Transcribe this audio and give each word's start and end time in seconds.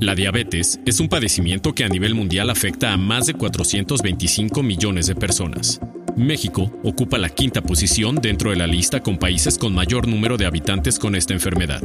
La 0.00 0.14
diabetes 0.14 0.78
es 0.86 1.00
un 1.00 1.08
padecimiento 1.08 1.74
que 1.74 1.82
a 1.82 1.88
nivel 1.88 2.14
mundial 2.14 2.50
afecta 2.50 2.92
a 2.92 2.96
más 2.96 3.26
de 3.26 3.34
425 3.34 4.62
millones 4.62 5.08
de 5.08 5.16
personas. 5.16 5.80
México 6.16 6.72
ocupa 6.84 7.18
la 7.18 7.28
quinta 7.28 7.62
posición 7.62 8.14
dentro 8.14 8.50
de 8.50 8.56
la 8.56 8.68
lista 8.68 9.00
con 9.00 9.18
países 9.18 9.58
con 9.58 9.74
mayor 9.74 10.06
número 10.06 10.36
de 10.36 10.46
habitantes 10.46 11.00
con 11.00 11.16
esta 11.16 11.34
enfermedad, 11.34 11.82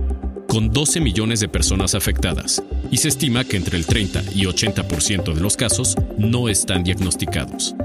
con 0.48 0.70
12 0.70 1.02
millones 1.02 1.40
de 1.40 1.48
personas 1.48 1.96
afectadas, 1.96 2.62
y 2.92 2.98
se 2.98 3.08
estima 3.08 3.46
que 3.46 3.58
entre 3.58 3.78
el 3.78 3.88
30 3.88 4.22
y 4.36 4.46
80% 4.46 5.34
de 5.34 5.42
los 5.42 5.58
casos 5.58 5.96
no 6.16 6.50
están 6.50 6.84
diagnosticados. 6.84 7.76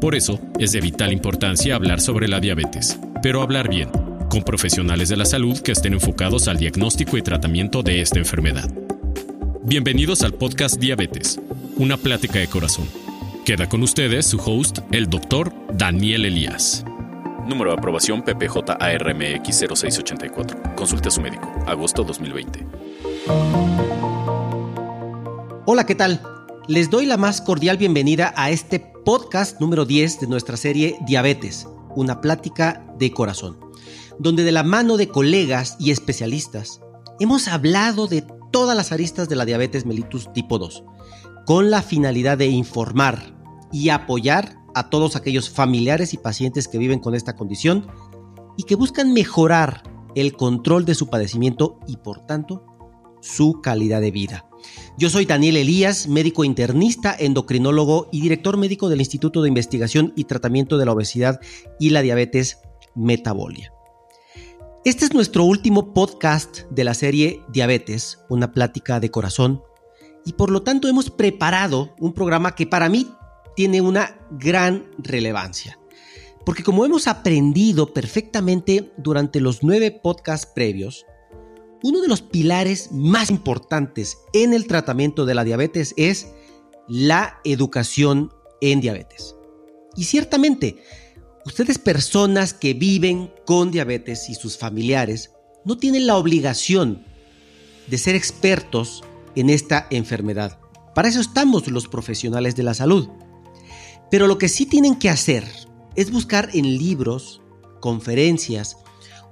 Por 0.00 0.14
eso 0.14 0.40
es 0.58 0.72
de 0.72 0.80
vital 0.80 1.12
importancia 1.12 1.74
hablar 1.74 2.00
sobre 2.00 2.26
la 2.26 2.40
diabetes, 2.40 2.98
pero 3.22 3.42
hablar 3.42 3.68
bien, 3.68 3.90
con 4.30 4.44
profesionales 4.44 5.10
de 5.10 5.18
la 5.18 5.26
salud 5.26 5.60
que 5.60 5.72
estén 5.72 5.92
enfocados 5.92 6.48
al 6.48 6.56
diagnóstico 6.56 7.18
y 7.18 7.22
tratamiento 7.22 7.82
de 7.82 8.00
esta 8.00 8.18
enfermedad. 8.18 8.83
Bienvenidos 9.66 10.20
al 10.20 10.34
podcast 10.34 10.78
Diabetes, 10.78 11.40
una 11.78 11.96
plática 11.96 12.38
de 12.38 12.48
corazón. 12.48 12.86
Queda 13.46 13.66
con 13.66 13.82
ustedes 13.82 14.26
su 14.26 14.36
host, 14.36 14.80
el 14.90 15.08
doctor 15.08 15.54
Daniel 15.72 16.26
Elías. 16.26 16.84
Número 17.48 17.70
de 17.70 17.78
aprobación 17.78 18.22
PPJ-ARMX 18.22 19.64
0684. 19.74 20.74
Consulte 20.76 21.08
a 21.08 21.10
su 21.10 21.22
médico. 21.22 21.50
Agosto 21.66 22.04
2020. 22.04 22.66
Hola, 25.64 25.86
¿qué 25.86 25.94
tal? 25.94 26.20
Les 26.68 26.90
doy 26.90 27.06
la 27.06 27.16
más 27.16 27.40
cordial 27.40 27.78
bienvenida 27.78 28.34
a 28.36 28.50
este 28.50 28.80
podcast 28.80 29.62
número 29.62 29.86
10 29.86 30.20
de 30.20 30.26
nuestra 30.26 30.58
serie 30.58 30.98
Diabetes, 31.06 31.66
una 31.96 32.20
plática 32.20 32.84
de 32.98 33.12
corazón, 33.12 33.58
donde 34.18 34.44
de 34.44 34.52
la 34.52 34.62
mano 34.62 34.98
de 34.98 35.08
colegas 35.08 35.78
y 35.80 35.90
especialistas 35.90 36.82
hemos 37.18 37.48
hablado 37.48 38.06
de 38.06 38.26
todas 38.54 38.76
las 38.76 38.92
aristas 38.92 39.28
de 39.28 39.34
la 39.34 39.44
diabetes 39.44 39.84
mellitus 39.84 40.32
tipo 40.32 40.60
2, 40.60 40.84
con 41.44 41.72
la 41.72 41.82
finalidad 41.82 42.38
de 42.38 42.46
informar 42.46 43.34
y 43.72 43.88
apoyar 43.88 44.58
a 44.76 44.90
todos 44.90 45.16
aquellos 45.16 45.50
familiares 45.50 46.14
y 46.14 46.18
pacientes 46.18 46.68
que 46.68 46.78
viven 46.78 47.00
con 47.00 47.16
esta 47.16 47.34
condición 47.34 47.88
y 48.56 48.62
que 48.62 48.76
buscan 48.76 49.12
mejorar 49.12 49.82
el 50.14 50.36
control 50.36 50.84
de 50.84 50.94
su 50.94 51.08
padecimiento 51.08 51.80
y 51.88 51.96
por 51.96 52.26
tanto 52.26 52.64
su 53.20 53.60
calidad 53.60 54.00
de 54.00 54.12
vida. 54.12 54.46
Yo 54.96 55.10
soy 55.10 55.24
Daniel 55.26 55.56
Elías, 55.56 56.06
médico 56.06 56.44
internista, 56.44 57.12
endocrinólogo 57.18 58.08
y 58.12 58.20
director 58.20 58.56
médico 58.56 58.88
del 58.88 59.00
Instituto 59.00 59.42
de 59.42 59.48
Investigación 59.48 60.12
y 60.14 60.24
Tratamiento 60.24 60.78
de 60.78 60.86
la 60.86 60.92
Obesidad 60.92 61.40
y 61.80 61.90
la 61.90 62.02
Diabetes 62.02 62.58
Metabolia. 62.94 63.73
Este 64.84 65.06
es 65.06 65.14
nuestro 65.14 65.44
último 65.44 65.94
podcast 65.94 66.64
de 66.68 66.84
la 66.84 66.92
serie 66.92 67.40
Diabetes, 67.48 68.18
una 68.28 68.52
plática 68.52 69.00
de 69.00 69.10
corazón, 69.10 69.62
y 70.26 70.34
por 70.34 70.50
lo 70.50 70.62
tanto 70.62 70.88
hemos 70.88 71.10
preparado 71.10 71.94
un 71.98 72.12
programa 72.12 72.54
que 72.54 72.66
para 72.66 72.90
mí 72.90 73.10
tiene 73.56 73.80
una 73.80 74.18
gran 74.32 74.90
relevancia. 74.98 75.78
Porque 76.44 76.62
como 76.62 76.84
hemos 76.84 77.08
aprendido 77.08 77.94
perfectamente 77.94 78.92
durante 78.98 79.40
los 79.40 79.62
nueve 79.62 79.90
podcasts 79.90 80.52
previos, 80.54 81.06
uno 81.82 82.02
de 82.02 82.08
los 82.08 82.20
pilares 82.20 82.92
más 82.92 83.30
importantes 83.30 84.18
en 84.34 84.52
el 84.52 84.66
tratamiento 84.66 85.24
de 85.24 85.34
la 85.34 85.44
diabetes 85.44 85.94
es 85.96 86.28
la 86.88 87.40
educación 87.44 88.34
en 88.60 88.82
diabetes. 88.82 89.34
Y 89.96 90.04
ciertamente, 90.04 90.76
Ustedes 91.46 91.78
personas 91.78 92.54
que 92.54 92.72
viven 92.72 93.30
con 93.44 93.70
diabetes 93.70 94.30
y 94.30 94.34
sus 94.34 94.56
familiares 94.56 95.30
no 95.66 95.76
tienen 95.76 96.06
la 96.06 96.16
obligación 96.16 97.04
de 97.86 97.98
ser 97.98 98.14
expertos 98.14 99.04
en 99.36 99.50
esta 99.50 99.86
enfermedad. 99.90 100.58
Para 100.94 101.08
eso 101.08 101.20
estamos 101.20 101.68
los 101.68 101.86
profesionales 101.86 102.56
de 102.56 102.62
la 102.62 102.72
salud. 102.72 103.08
Pero 104.10 104.26
lo 104.26 104.38
que 104.38 104.48
sí 104.48 104.64
tienen 104.64 104.96
que 104.96 105.10
hacer 105.10 105.44
es 105.96 106.10
buscar 106.10 106.48
en 106.54 106.78
libros, 106.78 107.42
conferencias 107.80 108.78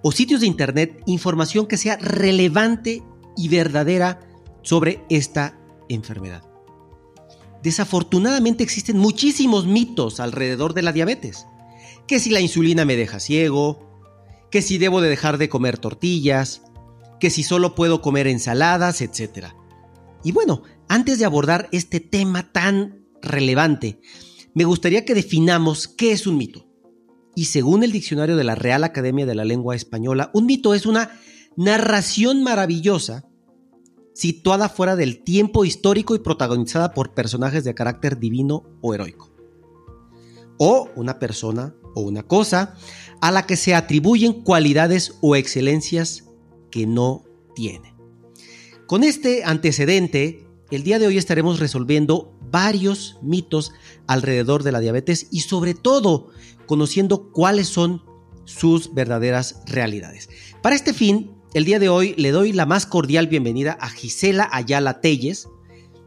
o 0.02 0.12
sitios 0.12 0.42
de 0.42 0.48
internet 0.48 1.02
información 1.06 1.66
que 1.66 1.78
sea 1.78 1.96
relevante 1.96 3.02
y 3.38 3.48
verdadera 3.48 4.20
sobre 4.60 5.02
esta 5.08 5.58
enfermedad. 5.88 6.42
Desafortunadamente 7.62 8.64
existen 8.64 8.98
muchísimos 8.98 9.66
mitos 9.66 10.20
alrededor 10.20 10.74
de 10.74 10.82
la 10.82 10.92
diabetes 10.92 11.46
que 12.12 12.20
si 12.20 12.28
la 12.28 12.40
insulina 12.40 12.84
me 12.84 12.94
deja 12.94 13.20
ciego, 13.20 13.88
que 14.50 14.60
si 14.60 14.76
debo 14.76 15.00
de 15.00 15.08
dejar 15.08 15.38
de 15.38 15.48
comer 15.48 15.78
tortillas, 15.78 16.60
que 17.18 17.30
si 17.30 17.42
solo 17.42 17.74
puedo 17.74 18.02
comer 18.02 18.26
ensaladas, 18.26 19.00
etc. 19.00 19.46
Y 20.22 20.32
bueno, 20.32 20.62
antes 20.90 21.18
de 21.18 21.24
abordar 21.24 21.70
este 21.72 22.00
tema 22.00 22.52
tan 22.52 23.06
relevante, 23.22 23.98
me 24.52 24.64
gustaría 24.64 25.06
que 25.06 25.14
definamos 25.14 25.88
qué 25.88 26.12
es 26.12 26.26
un 26.26 26.36
mito. 26.36 26.66
Y 27.34 27.46
según 27.46 27.82
el 27.82 27.92
diccionario 27.92 28.36
de 28.36 28.44
la 28.44 28.56
Real 28.56 28.84
Academia 28.84 29.24
de 29.24 29.34
la 29.34 29.46
Lengua 29.46 29.74
Española, 29.74 30.30
un 30.34 30.44
mito 30.44 30.74
es 30.74 30.84
una 30.84 31.18
narración 31.56 32.42
maravillosa 32.42 33.24
situada 34.12 34.68
fuera 34.68 34.96
del 34.96 35.24
tiempo 35.24 35.64
histórico 35.64 36.14
y 36.14 36.18
protagonizada 36.18 36.92
por 36.92 37.14
personajes 37.14 37.64
de 37.64 37.74
carácter 37.74 38.18
divino 38.18 38.64
o 38.82 38.92
heroico. 38.92 39.32
O 40.58 40.90
una 40.94 41.18
persona 41.18 41.74
o 41.94 42.02
una 42.02 42.22
cosa 42.22 42.76
a 43.20 43.30
la 43.30 43.46
que 43.46 43.56
se 43.56 43.74
atribuyen 43.74 44.42
cualidades 44.42 45.14
o 45.20 45.36
excelencias 45.36 46.24
que 46.70 46.86
no 46.86 47.24
tiene. 47.54 47.94
Con 48.86 49.04
este 49.04 49.44
antecedente, 49.44 50.46
el 50.70 50.82
día 50.82 50.98
de 50.98 51.06
hoy 51.06 51.18
estaremos 51.18 51.60
resolviendo 51.60 52.36
varios 52.50 53.18
mitos 53.22 53.72
alrededor 54.06 54.62
de 54.62 54.72
la 54.72 54.80
diabetes 54.80 55.28
y 55.30 55.40
sobre 55.40 55.74
todo 55.74 56.30
conociendo 56.66 57.30
cuáles 57.30 57.68
son 57.68 58.02
sus 58.44 58.92
verdaderas 58.94 59.62
realidades. 59.66 60.28
Para 60.62 60.76
este 60.76 60.92
fin, 60.92 61.32
el 61.54 61.64
día 61.64 61.78
de 61.78 61.88
hoy 61.88 62.14
le 62.16 62.30
doy 62.30 62.52
la 62.52 62.66
más 62.66 62.86
cordial 62.86 63.26
bienvenida 63.26 63.76
a 63.80 63.88
Gisela 63.88 64.48
Ayala 64.50 65.00
Telles. 65.00 65.48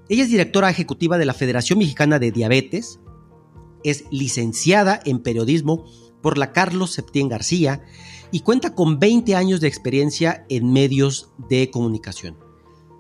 Ella 0.10 0.24
es 0.24 0.30
directora 0.30 0.70
ejecutiva 0.70 1.18
de 1.18 1.26
la 1.26 1.34
Federación 1.34 1.80
Mexicana 1.80 2.20
de 2.20 2.32
Diabetes, 2.32 3.00
es 3.86 4.06
licenciada 4.12 5.00
en 5.06 5.20
periodismo 5.20 5.86
por 6.22 6.38
la 6.38 6.52
Carlos 6.52 6.92
Septién 6.92 7.30
García 7.30 7.84
y 8.32 8.42
cuenta 8.42 8.76
con 8.76 9.00
20 9.00 9.36
años 9.36 9.62
de 9.62 9.68
experiencia 9.68 10.46
en 10.50 10.74
medios 10.74 11.30
de 11.50 11.70
comunicación. 11.72 12.38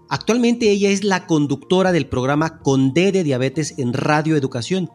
Actualmente 0.10 0.70
ella 0.70 0.90
es 0.90 1.04
la 1.04 1.26
conductora 1.26 1.92
del 1.92 2.08
programa 2.08 2.60
Conde 2.60 3.12
de 3.12 3.24
Diabetes 3.24 3.76
en 3.78 3.94
Radio 3.94 4.38
Educación 4.38 4.90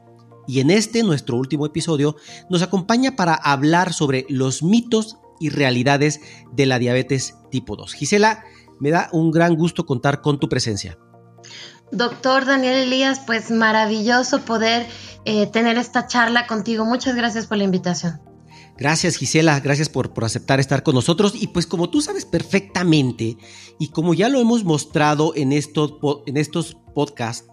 y 0.47 0.61
en 0.61 0.71
este, 0.71 1.03
nuestro 1.03 1.37
último 1.37 1.67
episodio, 1.67 2.17
nos 2.49 2.63
acompaña 2.63 3.17
para 3.17 3.35
hablar 3.35 3.93
sobre 3.93 4.27
los 4.29 4.63
mitos 4.63 5.19
y 5.39 5.49
realidades 5.49 6.21
de 6.53 6.67
la 6.67 6.79
diabetes 6.79 7.37
tipo 7.51 7.77
2. 7.77 7.95
Gisela, 7.95 8.45
me 8.79 8.91
da 8.91 9.09
un 9.13 9.31
gran 9.31 9.57
gusto 9.57 9.87
contar 9.87 10.23
con 10.23 10.41
tu 10.41 10.49
presencia. 10.49 10.99
Doctor 11.93 12.45
Daniel 12.45 12.77
Elías, 12.77 13.21
pues 13.27 13.51
maravilloso 13.51 14.41
poder 14.41 14.87
eh, 15.25 15.47
tener 15.47 15.77
esta 15.77 16.07
charla 16.07 16.47
contigo. 16.47 16.85
Muchas 16.85 17.17
gracias 17.17 17.47
por 17.47 17.59
la 17.59 17.65
invitación. 17.65 18.21
Gracias 18.77 19.17
Gisela, 19.17 19.61
gracias 19.61 19.91
por, 19.91 20.15
por, 20.15 20.25
aceptar 20.25 20.59
estar 20.59 20.83
con 20.83 20.95
nosotros. 20.95 21.35
Y 21.35 21.49
pues 21.49 21.67
como 21.67 21.91
tú 21.91 22.01
sabes 22.01 22.25
perfectamente, 22.25 23.37
y 23.79 23.89
como 23.89 24.15
ya 24.15 24.29
lo 24.29 24.41
hemos 24.41 24.65
mostrado 24.65 25.35
en 25.37 25.53
en 25.53 26.37
estos 26.37 26.77
podcasts, 26.95 27.51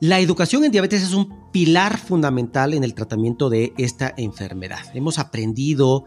la 0.00 0.20
educación 0.20 0.64
en 0.64 0.70
diabetes 0.70 1.02
es 1.02 1.12
un 1.12 1.50
pilar 1.50 1.98
fundamental 1.98 2.72
en 2.72 2.84
el 2.84 2.94
tratamiento 2.94 3.50
de 3.50 3.72
esta 3.78 4.14
enfermedad. 4.16 4.94
Hemos 4.94 5.18
aprendido 5.18 6.04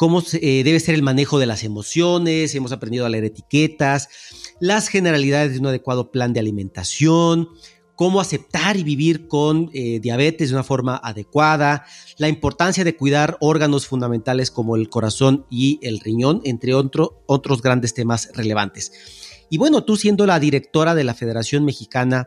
cómo 0.00 0.22
eh, 0.32 0.64
debe 0.64 0.80
ser 0.80 0.94
el 0.94 1.02
manejo 1.02 1.38
de 1.38 1.44
las 1.44 1.62
emociones, 1.62 2.54
hemos 2.54 2.72
aprendido 2.72 3.04
a 3.04 3.10
leer 3.10 3.24
etiquetas, 3.24 4.08
las 4.58 4.88
generalidades 4.88 5.52
de 5.52 5.58
un 5.58 5.66
adecuado 5.66 6.10
plan 6.10 6.32
de 6.32 6.40
alimentación, 6.40 7.50
cómo 7.96 8.18
aceptar 8.18 8.78
y 8.78 8.82
vivir 8.82 9.28
con 9.28 9.68
eh, 9.74 10.00
diabetes 10.00 10.48
de 10.48 10.54
una 10.54 10.64
forma 10.64 10.98
adecuada, 11.04 11.84
la 12.16 12.28
importancia 12.28 12.82
de 12.82 12.96
cuidar 12.96 13.36
órganos 13.40 13.86
fundamentales 13.86 14.50
como 14.50 14.74
el 14.74 14.88
corazón 14.88 15.44
y 15.50 15.78
el 15.82 16.00
riñón, 16.00 16.40
entre 16.44 16.72
otros 16.72 17.60
grandes 17.60 17.92
temas 17.92 18.30
relevantes. 18.32 18.92
Y 19.50 19.58
bueno, 19.58 19.84
tú 19.84 19.98
siendo 19.98 20.24
la 20.24 20.40
directora 20.40 20.94
de 20.94 21.04
la 21.04 21.12
Federación 21.12 21.66
Mexicana 21.66 22.26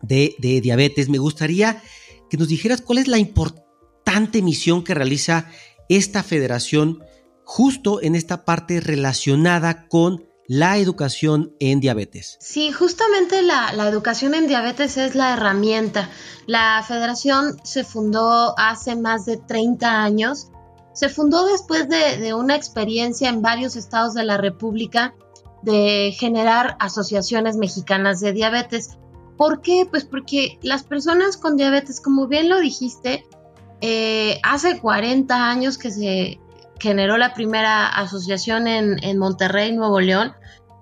de 0.00 0.34
Diabetes, 0.40 1.10
me 1.10 1.18
gustaría 1.18 1.82
que 2.30 2.38
nos 2.38 2.48
dijeras 2.48 2.80
cuál 2.80 2.96
es 2.96 3.08
la 3.08 3.18
importante 3.18 4.40
misión 4.40 4.84
que 4.84 4.94
realiza 4.94 5.50
esta 5.88 6.22
federación 6.22 7.02
justo 7.44 8.02
en 8.02 8.14
esta 8.14 8.44
parte 8.44 8.80
relacionada 8.80 9.88
con 9.88 10.28
la 10.48 10.78
educación 10.78 11.54
en 11.60 11.78
diabetes. 11.78 12.38
Sí, 12.40 12.72
justamente 12.72 13.42
la, 13.42 13.70
educación 13.86 14.34
en 14.34 14.48
diabetes 14.48 14.96
es 14.96 15.14
la 15.14 15.34
herramienta. 15.34 16.08
La 16.46 16.82
federación 16.88 17.58
se 17.64 17.84
fundó 17.84 18.58
hace 18.58 18.96
más 18.96 19.26
de 19.26 19.36
30 19.36 20.02
años. 20.02 20.48
Se 20.94 21.10
fundó 21.10 21.46
después 21.46 21.86
de, 21.88 22.32
una 22.32 22.56
experiencia 22.56 23.28
en 23.28 23.42
varios 23.42 23.76
estados 23.76 24.14
de 24.14 24.24
la 24.24 24.38
República 24.38 25.14
de 25.62 26.14
generar 26.18 26.76
asociaciones 26.80 27.56
mexicanas 27.56 28.20
de 28.20 28.32
diabetes. 28.32 28.96
¿Por 29.36 29.60
qué? 29.60 29.86
Pues 29.88 30.06
porque 30.06 30.58
las 30.62 30.82
personas 30.82 31.36
con 31.36 31.56
diabetes, 31.56 32.00
como 32.00 32.26
bien 32.26 32.48
lo 32.48 32.58
dijiste, 32.58 33.26
eh, 33.80 34.40
hace 34.42 34.78
40 34.78 35.50
años 35.50 35.78
que 35.78 35.90
se 35.90 36.40
generó 36.80 37.16
la 37.16 37.34
primera 37.34 37.86
asociación 37.86 38.68
en, 38.68 39.02
en 39.02 39.18
Monterrey, 39.18 39.72
Nuevo 39.72 40.00
León, 40.00 40.32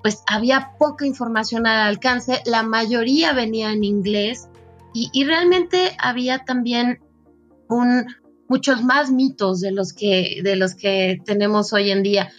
pues 0.02 0.22
había 0.26 0.72
poca 0.78 1.04
información 1.04 1.66
al 1.66 1.80
alcance, 1.88 2.40
la 2.44 2.62
mayoría 2.62 3.32
venía 3.32 3.72
en 3.72 3.82
inglés 3.82 4.48
y, 4.94 5.24
realmente 5.24 5.94
había 5.98 6.44
también 6.44 7.00
muchos 8.48 8.82
más 8.82 9.10
mitos 9.10 9.60
de 9.60 9.70
los 9.70 9.92
que, 9.92 10.40
de 10.42 10.56
los 10.56 10.74
que 10.74 11.18
tenemos 11.26 11.74
hoy 11.74 11.90
en 11.90 12.02
día. 12.02 12.30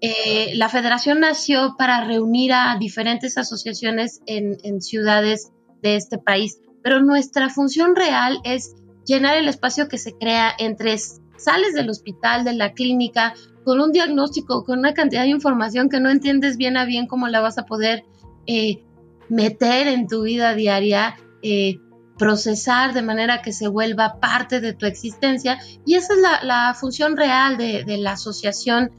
Eh, 0.00 0.52
la 0.54 0.70
federación 0.70 1.20
nació 1.20 1.74
para 1.76 2.04
reunir 2.04 2.54
a 2.54 2.78
diferentes 2.78 3.36
asociaciones 3.36 4.20
en, 4.24 4.80
ciudades 4.80 5.50
de 5.82 5.96
este 5.96 6.16
país, 6.16 6.60
pero 6.82 7.00
nuestra 7.00 7.50
función 7.50 7.94
real 7.94 8.40
es 8.44 8.74
llenar 9.08 9.36
el 9.36 9.48
espacio 9.48 9.88
que 9.88 9.98
se 9.98 10.12
crea 10.12 10.52
entre 10.58 10.96
sales 10.98 11.74
del 11.74 11.88
hospital, 11.88 12.44
de 12.44 12.52
la 12.52 12.72
clínica, 12.74 13.34
con 13.64 13.80
un 13.80 13.90
diagnóstico, 13.90 14.64
con 14.64 14.78
una 14.78 14.94
cantidad 14.94 15.22
de 15.22 15.28
información 15.28 15.88
que 15.88 15.98
no 15.98 16.10
entiendes 16.10 16.56
bien 16.56 16.76
a 16.76 16.84
bien 16.84 17.06
cómo 17.06 17.26
la 17.28 17.40
vas 17.40 17.58
a 17.58 17.64
poder 17.64 18.04
eh, 18.46 18.84
meter 19.28 19.88
en 19.88 20.06
tu 20.06 20.22
vida 20.22 20.54
diaria, 20.54 21.16
eh, 21.42 21.78
procesar 22.18 22.92
de 22.92 23.02
manera 23.02 23.42
que 23.42 23.52
se 23.52 23.68
vuelva 23.68 24.20
parte 24.20 24.60
de 24.60 24.74
tu 24.74 24.86
existencia. 24.86 25.58
Y 25.86 25.94
esa 25.94 26.14
es 26.14 26.20
la, 26.42 26.74
función 26.74 27.16
real 27.16 27.56
de, 27.56 27.84
la 27.98 28.12
Asociación 28.12 28.90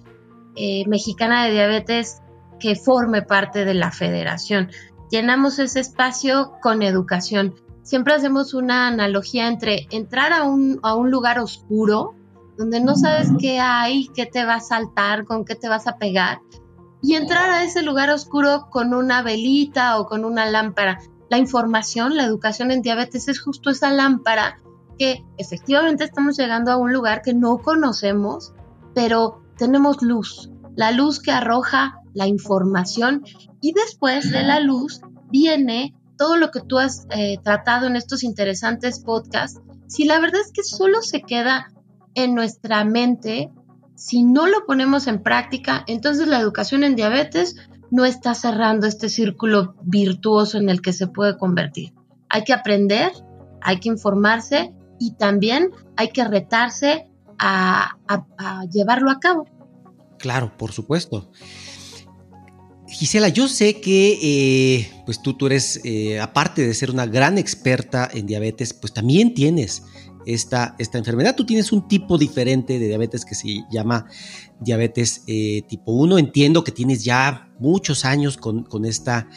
eh, 0.55 0.85
Mexicana 0.87 1.45
de 1.45 1.51
Diabetes 1.51 2.21
que 2.59 2.75
forme 2.75 3.21
parte 3.21 3.65
de 3.65 3.73
la 3.73 3.91
federación. 3.91 4.71
Llenamos 5.11 5.59
ese 5.59 5.79
espacio 5.79 6.53
con 6.61 6.81
educación. 6.81 7.55
Siempre 7.89 8.13
hacemos 8.13 8.53
una 8.53 8.87
analogía 8.87 9.47
entre 9.47 9.87
entrar 9.89 10.31
a 10.31 10.43
un, 10.43 10.79
a 10.83 10.93
un 10.93 11.09
lugar 11.09 11.39
oscuro, 11.39 12.13
donde 12.55 12.81
no 12.81 12.95
sabes 12.95 13.29
qué 13.39 13.59
hay, 13.59 14.09
qué 14.09 14.27
te 14.27 14.45
va 14.45 14.57
a 14.57 14.59
saltar, 14.59 15.25
con 15.25 15.43
qué 15.43 15.55
te 15.55 15.69
vas 15.69 15.87
a 15.87 15.97
pegar, 15.97 16.39
y 17.01 17.15
entrar 17.15 17.49
a 17.49 17.63
ese 17.63 17.81
lugar 17.81 18.11
oscuro 18.11 18.67
con 18.69 18.93
una 18.93 19.23
velita 19.23 19.99
o 19.99 20.05
con 20.05 20.23
una 20.23 20.45
lámpara. 20.45 20.99
La 21.31 21.39
información, 21.39 22.15
la 22.15 22.25
educación 22.25 22.69
en 22.69 22.83
diabetes 22.83 23.27
es 23.27 23.41
justo 23.41 23.71
esa 23.71 23.89
lámpara 23.89 24.59
que 24.99 25.25
efectivamente 25.39 26.03
estamos 26.03 26.37
llegando 26.37 26.71
a 26.71 26.77
un 26.77 26.93
lugar 26.93 27.23
que 27.23 27.33
no 27.33 27.57
conocemos, 27.57 28.53
pero 28.93 29.41
tenemos 29.57 30.03
luz, 30.03 30.51
la 30.75 30.91
luz 30.91 31.19
que 31.19 31.31
arroja 31.31 32.03
la 32.13 32.27
información 32.27 33.23
y 33.61 33.73
después 33.73 34.31
de 34.31 34.43
la 34.43 34.59
luz 34.59 35.01
viene 35.31 35.95
todo 36.19 36.35
lo 36.35 36.51
que 36.51 36.59
tú 36.59 36.77
has 36.77 37.07
eh, 37.11 37.37
tratado 37.41 37.87
en 37.87 37.95
estos 37.95 38.23
interesantes 38.23 38.99
podcasts. 38.99 39.61
Si 39.87 40.03
la 40.03 40.19
verdad 40.19 40.41
es 40.41 40.51
que 40.51 40.63
solo 40.63 41.01
se 41.01 41.21
queda 41.21 41.71
en 42.13 42.35
nuestra 42.35 42.83
mente, 42.83 43.49
si 43.95 44.23
no 44.23 44.45
lo 44.45 44.65
ponemos 44.65 45.07
en 45.07 45.23
práctica, 45.23 45.85
entonces 45.87 46.27
la 46.27 46.39
educación 46.39 46.83
en 46.83 46.97
diabetes 46.97 47.55
no 47.89 48.03
está 48.03 48.35
cerrando 48.35 48.85
este 48.85 49.07
círculo 49.07 49.75
virtuoso 49.81 50.57
en 50.57 50.69
el 50.69 50.81
que 50.81 50.91
se 50.91 51.07
puede 51.07 51.37
convertir. 51.37 51.93
Hay 52.27 52.43
que 52.43 52.51
aprender, 52.51 53.13
hay 53.61 53.79
que 53.79 53.87
informarse 53.87 54.73
y 54.99 55.13
también 55.13 55.71
hay 55.95 56.09
que 56.09 56.25
retarse 56.25 57.07
a, 57.39 57.95
llevarlo 58.69 59.09
a 59.09 59.21
cabo. 59.21 59.45
Claro, 60.17 60.51
por 60.57 60.73
supuesto. 60.73 61.31
Gisela, 62.89 63.29
yo 63.29 63.47
sé 63.47 63.79
que 63.79 64.19
eh, 64.21 64.98
pues 65.09 65.23
tú, 65.23 65.33
tú 65.33 65.47
eres, 65.47 65.81
eh, 65.85 66.19
aparte 66.19 66.67
de 66.67 66.71
ser 66.75 66.91
una 66.91 67.07
gran 67.07 67.39
experta 67.39 68.07
en 68.13 68.27
diabetes, 68.27 68.75
pues 68.75 68.93
también 68.93 69.33
tienes 69.33 69.81
esta, 70.27 70.75
esta 70.77 70.99
enfermedad. 70.99 71.35
Tú 71.35 71.47
tienes 71.47 71.71
un 71.71 71.87
tipo 71.87 72.19
diferente 72.19 72.77
de 72.77 72.87
diabetes 72.89 73.25
que 73.25 73.33
se 73.33 73.63
llama 73.71 74.05
diabetes 74.59 75.23
eh, 75.25 75.63
tipo 75.67 75.93
1. 75.93 76.19
Entiendo 76.19 76.63
que 76.63 76.71
tienes 76.71 77.03
ya 77.03 77.49
muchos 77.57 78.05
años 78.05 78.37
con, 78.37 78.85
esta 78.85 79.27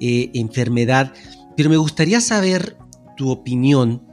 eh, 0.00 0.30
enfermedad, 0.32 1.12
pero 1.58 1.68
me 1.68 1.76
gustaría 1.76 2.22
saber 2.22 2.78
tu 3.18 3.30
opinión, 3.30 4.06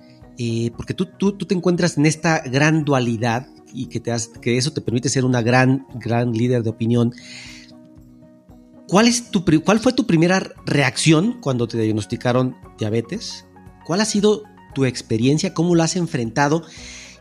porque 0.76 0.94
tú, 0.94 1.06
tú, 1.06 1.32
te 1.38 1.56
encuentras 1.56 1.98
en 1.98 2.08
esta 2.08 2.40
gran 2.40 2.84
dualidad 2.84 3.48
y 3.74 3.86
que, 3.86 4.02
te 4.02 4.12
que 4.42 4.58
eso 4.58 4.74
te 4.74 4.82
permite 4.82 5.08
ser 5.08 5.24
una 5.24 5.42
gran, 5.42 5.88
gran 5.94 6.34
líder 6.34 6.62
de 6.64 6.72
opinión. 6.72 7.14
¿Cuál, 8.88 9.08
es 9.08 9.32
tu, 9.32 9.44
¿Cuál 9.64 9.80
fue 9.80 9.94
tu 9.94 10.06
primera 10.06 10.40
reacción 10.66 11.40
cuando 11.42 11.68
te 11.68 11.78
diagnosticaron 11.80 12.56
diabetes? 12.78 13.46
¿Cuál 13.86 14.02
ha 14.02 14.06
sido 14.06 14.44
tu 14.76 14.86
experiencia, 14.86 15.54
cómo 15.54 15.74
lo 15.74 15.82
has 15.82 15.96
enfrentado 15.96 16.64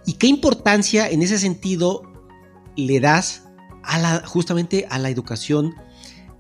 y 0.05 0.15
qué 0.15 0.27
importancia 0.27 1.09
en 1.09 1.23
ese 1.23 1.39
sentido 1.39 2.03
le 2.77 3.01
das 3.01 3.45
a 3.83 3.99
la, 3.99 4.27
justamente 4.27 4.87
a 4.91 4.99
la 4.99 5.09
educación 5.09 5.75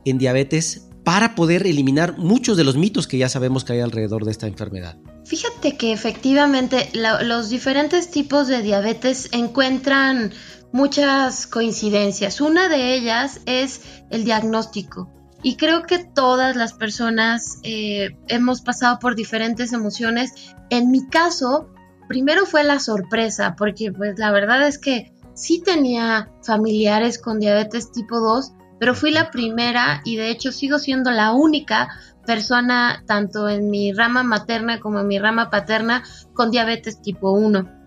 en 0.04 0.18
diabetes 0.18 0.88
para 1.04 1.34
poder 1.34 1.66
eliminar 1.66 2.18
muchos 2.18 2.56
de 2.56 2.64
los 2.64 2.76
mitos 2.76 3.06
que 3.06 3.18
ya 3.18 3.28
sabemos 3.28 3.64
que 3.64 3.74
hay 3.74 3.80
alrededor 3.80 4.24
de 4.24 4.32
esta 4.32 4.46
enfermedad. 4.46 4.98
Fíjate 5.24 5.76
que 5.76 5.92
efectivamente 5.92 6.90
los 6.92 7.48
diferentes 7.48 8.10
tipos 8.10 8.48
de 8.48 8.62
diabetes 8.62 9.28
encuentran 9.32 10.32
muchas 10.74 11.46
coincidencias. 11.46 12.40
Una 12.40 12.68
de 12.68 12.96
ellas 12.96 13.40
es 13.46 14.02
el 14.10 14.24
diagnóstico. 14.24 15.08
Y 15.40 15.56
creo 15.56 15.84
que 15.84 16.00
todas 16.00 16.56
las 16.56 16.72
personas 16.72 17.60
eh, 17.62 18.18
hemos 18.26 18.60
pasado 18.60 18.98
por 18.98 19.14
diferentes 19.14 19.72
emociones. 19.72 20.32
En 20.70 20.90
mi 20.90 21.06
caso, 21.06 21.70
primero 22.08 22.44
fue 22.44 22.64
la 22.64 22.80
sorpresa, 22.80 23.54
porque 23.56 23.92
pues 23.92 24.18
la 24.18 24.32
verdad 24.32 24.66
es 24.66 24.78
que 24.78 25.12
sí 25.34 25.62
tenía 25.64 26.28
familiares 26.42 27.20
con 27.20 27.38
diabetes 27.38 27.92
tipo 27.92 28.18
2, 28.18 28.54
pero 28.80 28.96
fui 28.96 29.12
la 29.12 29.30
primera 29.30 30.02
y 30.04 30.16
de 30.16 30.30
hecho 30.30 30.50
sigo 30.50 30.80
siendo 30.80 31.12
la 31.12 31.30
única 31.34 31.88
persona, 32.26 33.04
tanto 33.06 33.48
en 33.48 33.70
mi 33.70 33.92
rama 33.92 34.24
materna 34.24 34.80
como 34.80 34.98
en 34.98 35.06
mi 35.06 35.20
rama 35.20 35.50
paterna, 35.50 36.02
con 36.32 36.50
diabetes 36.50 37.00
tipo 37.00 37.30
1. 37.30 37.83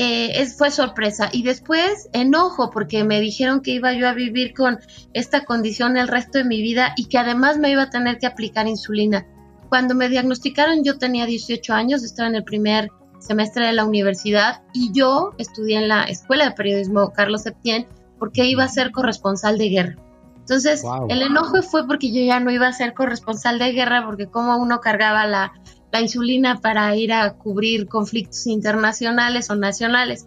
Eh, 0.00 0.46
fue 0.56 0.70
sorpresa. 0.70 1.28
Y 1.32 1.42
después 1.42 2.08
enojo 2.12 2.70
porque 2.70 3.02
me 3.02 3.20
dijeron 3.20 3.60
que 3.60 3.72
iba 3.72 3.92
yo 3.92 4.08
a 4.08 4.12
vivir 4.12 4.54
con 4.54 4.78
esta 5.12 5.44
condición 5.44 5.96
el 5.96 6.06
resto 6.06 6.38
de 6.38 6.44
mi 6.44 6.62
vida 6.62 6.94
y 6.96 7.06
que 7.06 7.18
además 7.18 7.58
me 7.58 7.70
iba 7.70 7.82
a 7.82 7.90
tener 7.90 8.18
que 8.18 8.28
aplicar 8.28 8.68
insulina. 8.68 9.26
Cuando 9.68 9.96
me 9.96 10.08
diagnosticaron 10.08 10.84
yo 10.84 10.98
tenía 10.98 11.26
18 11.26 11.74
años, 11.74 12.04
estaba 12.04 12.28
en 12.28 12.36
el 12.36 12.44
primer 12.44 12.90
semestre 13.18 13.66
de 13.66 13.72
la 13.72 13.84
universidad 13.84 14.62
y 14.72 14.92
yo 14.92 15.32
estudié 15.36 15.78
en 15.78 15.88
la 15.88 16.04
Escuela 16.04 16.44
de 16.44 16.52
Periodismo 16.52 17.12
Carlos 17.12 17.42
Septién 17.42 17.88
porque 18.20 18.46
iba 18.46 18.62
a 18.62 18.68
ser 18.68 18.92
corresponsal 18.92 19.58
de 19.58 19.68
guerra. 19.68 19.96
Entonces, 20.38 20.82
el 21.10 21.20
enojo 21.20 21.60
fue 21.60 21.86
porque 21.86 22.10
yo 22.10 22.22
ya 22.22 22.40
no 22.40 22.50
iba 22.50 22.68
a 22.68 22.72
ser 22.72 22.94
corresponsal 22.94 23.58
de 23.58 23.72
guerra 23.72 24.06
porque 24.06 24.28
como 24.28 24.56
uno 24.56 24.80
cargaba 24.80 25.26
la, 25.26 25.52
la 25.90 26.00
insulina 26.00 26.60
para 26.60 26.94
ir 26.96 27.12
a 27.12 27.34
cubrir 27.34 27.88
conflictos 27.88 28.46
internacionales 28.46 29.50
o 29.50 29.56
nacionales. 29.56 30.26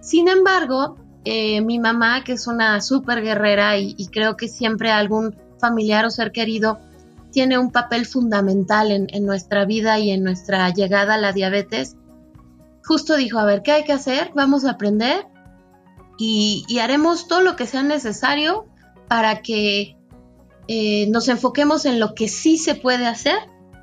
Sin 0.00 0.28
embargo, 0.28 0.96
eh, 1.24 1.60
mi 1.60 1.78
mamá, 1.78 2.24
que 2.24 2.32
es 2.32 2.46
una 2.46 2.80
súper 2.80 3.22
guerrera 3.22 3.78
y, 3.78 3.94
creo 4.08 4.36
que 4.36 4.48
siempre 4.48 4.90
algún 4.90 5.36
familiar 5.60 6.04
o 6.04 6.10
ser 6.10 6.32
querido 6.32 6.78
tiene 7.30 7.58
un 7.58 7.70
papel 7.70 8.06
fundamental 8.06 8.90
en, 8.90 9.26
nuestra 9.26 9.64
vida 9.64 9.98
y 9.98 10.10
en 10.10 10.24
nuestra 10.24 10.72
llegada 10.72 11.14
a 11.14 11.18
la 11.18 11.32
diabetes, 11.32 11.96
justo 12.84 13.16
dijo, 13.16 13.38
a 13.38 13.44
ver, 13.44 13.62
¿qué 13.62 13.72
hay 13.72 13.84
que 13.84 13.92
hacer? 13.92 14.30
Vamos 14.34 14.64
a 14.64 14.72
aprender 14.72 15.26
y, 16.16 16.64
haremos 16.80 17.28
todo 17.28 17.42
lo 17.42 17.54
que 17.54 17.66
sea 17.66 17.82
necesario 17.82 18.66
para 19.08 19.42
que 19.42 19.96
eh, 20.66 21.08
nos 21.10 21.28
enfoquemos 21.28 21.84
en 21.84 22.00
lo 22.00 22.14
que 22.14 22.28
sí 22.28 22.56
se 22.56 22.74
puede 22.74 23.06
hacer 23.06 23.38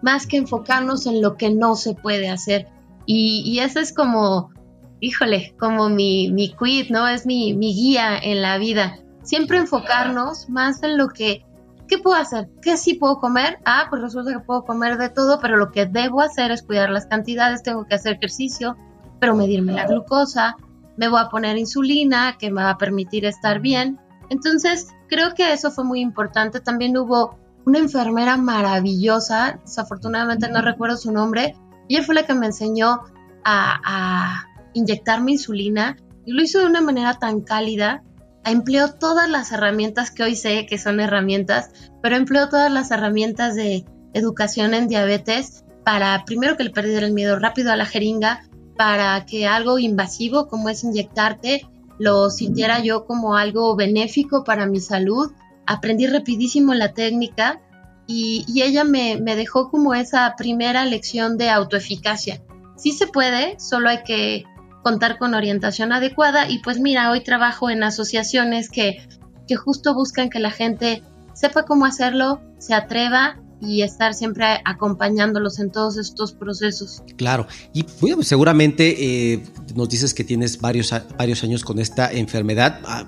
más 0.05 0.27
que 0.27 0.37
enfocarnos 0.37 1.07
en 1.07 1.19
lo 1.19 1.35
que 1.35 1.49
no 1.49 1.75
se 1.75 1.95
puede 1.95 2.29
hacer. 2.29 2.67
Y, 3.07 3.41
y 3.43 3.59
eso 3.59 3.79
es 3.79 3.91
como, 3.91 4.51
híjole, 4.99 5.55
como 5.59 5.89
mi, 5.89 6.31
mi 6.31 6.53
quid, 6.53 6.91
¿no? 6.91 7.07
Es 7.07 7.25
mi, 7.25 7.55
mi 7.55 7.73
guía 7.73 8.15
en 8.15 8.43
la 8.43 8.59
vida. 8.59 8.99
Siempre 9.23 9.57
enfocarnos 9.57 10.47
más 10.47 10.83
en 10.83 10.99
lo 10.99 11.07
que, 11.07 11.43
¿qué 11.87 11.97
puedo 11.97 12.15
hacer? 12.15 12.47
¿Qué 12.61 12.77
sí 12.77 12.93
puedo 12.93 13.17
comer? 13.17 13.57
Ah, 13.65 13.87
pues 13.89 14.03
resulta 14.03 14.31
que 14.31 14.39
puedo 14.41 14.63
comer 14.63 14.99
de 14.99 15.09
todo, 15.09 15.39
pero 15.39 15.57
lo 15.57 15.71
que 15.71 15.87
debo 15.87 16.21
hacer 16.21 16.51
es 16.51 16.61
cuidar 16.61 16.91
las 16.91 17.07
cantidades, 17.07 17.63
tengo 17.63 17.85
que 17.85 17.95
hacer 17.95 18.17
ejercicio, 18.17 18.77
pero 19.19 19.35
medirme 19.35 19.73
la 19.73 19.87
glucosa, 19.87 20.55
me 20.97 21.07
voy 21.07 21.19
a 21.19 21.29
poner 21.29 21.57
insulina 21.57 22.37
que 22.37 22.51
me 22.51 22.61
va 22.61 22.69
a 22.69 22.77
permitir 22.77 23.25
estar 23.25 23.59
bien. 23.59 23.99
Entonces, 24.29 24.89
creo 25.09 25.33
que 25.33 25.51
eso 25.51 25.71
fue 25.71 25.83
muy 25.83 25.99
importante. 25.99 26.59
También 26.59 26.95
hubo 26.95 27.39
una 27.65 27.79
enfermera 27.79 28.37
maravillosa, 28.37 29.59
desafortunadamente 29.63 30.49
no 30.49 30.61
recuerdo 30.61 30.97
su 30.97 31.11
nombre, 31.11 31.55
ella 31.89 32.03
fue 32.03 32.15
la 32.15 32.25
que 32.25 32.33
me 32.33 32.47
enseñó 32.47 33.01
a, 33.43 34.45
inyectarme 34.73 35.31
insulina 35.31 35.95
y 36.25 36.33
lo 36.33 36.43
hizo 36.43 36.59
de 36.59 36.65
una 36.65 36.81
manera 36.81 37.13
tan 37.13 37.39
cálida 37.41 38.03
empleo 38.43 38.93
todas 38.93 39.29
las 39.29 39.51
herramientas 39.51 40.11
que 40.11 40.23
hoy 40.23 40.35
sé 40.35 40.65
que 40.65 40.77
son 40.77 40.99
herramientas, 40.99 41.69
pero 42.01 42.15
empleo 42.15 42.49
todas 42.49 42.71
las 42.71 42.91
herramientas 42.91 43.55
de 43.55 43.85
educación 44.13 44.73
en 44.73 44.87
diabetes 44.87 45.63
para 45.83 46.25
primero 46.25 46.57
que 46.57 46.65
le 46.65 46.69
perdiera 46.71 47.05
el 47.05 47.13
miedo 47.13 47.39
rápido 47.39 47.71
a 47.71 47.75
la 47.75 47.85
jeringa, 47.85 48.43
para 48.75 49.25
que 49.25 49.47
algo 49.47 49.79
invasivo 49.79 50.47
como 50.47 50.69
es 50.69 50.83
inyectarte 50.83 51.65
lo 51.97 52.29
sintiera 52.29 52.79
yo 52.79 53.05
como 53.05 53.35
algo 53.35 53.75
benéfico 53.75 54.43
para 54.43 54.65
mi 54.65 54.79
salud. 54.79 55.31
Aprendí 55.65 56.07
rapidísimo 56.07 56.73
la 56.73 56.93
técnica 56.93 57.61
y, 58.07 58.45
ella 58.61 58.83
me, 58.83 59.19
me, 59.19 59.35
dejó 59.35 59.69
como 59.69 59.93
esa 59.93 60.35
primera 60.37 60.85
lección 60.85 61.37
de 61.37 61.49
autoeficacia. 61.49 62.41
Sí 62.77 62.91
se 62.91 63.07
puede, 63.07 63.59
solo 63.59 63.89
hay 63.89 64.03
que 64.03 64.43
contar 64.83 65.17
con 65.17 65.33
orientación 65.33 65.91
adecuada 65.91 66.47
y 66.49 66.59
pues 66.59 66.79
mira, 66.79 67.09
hoy 67.09 67.21
trabajo 67.21 67.71
en 67.71 67.83
asociaciones 67.83 68.69
que, 68.69 69.07
que 69.47 69.55
justo 69.55 69.95
buscan 69.95 70.29
que 70.29 70.39
la 70.39 70.51
gente 70.51 71.01
sepa 71.33 71.63
cómo 71.63 71.85
hacerlo, 71.85 72.41
se 72.59 72.75
atreva 72.75 73.39
y 73.61 73.81
estar 73.81 74.13
siempre 74.13 74.45
acompañándolos 74.63 75.59
en 75.59 75.71
todos 75.71 75.97
estos 75.97 76.33
procesos. 76.33 77.01
Claro, 77.15 77.47
y 77.73 77.85
seguramente 78.21 79.33
eh, 79.33 79.43
nos 79.73 79.89
dices 79.89 80.13
que 80.13 80.23
tienes 80.23 80.59
varios, 80.59 80.93
varios 81.17 81.43
años 81.43 81.63
con 81.63 81.79
esta 81.79 82.11
enfermedad, 82.11 82.81
ah, 82.85 83.07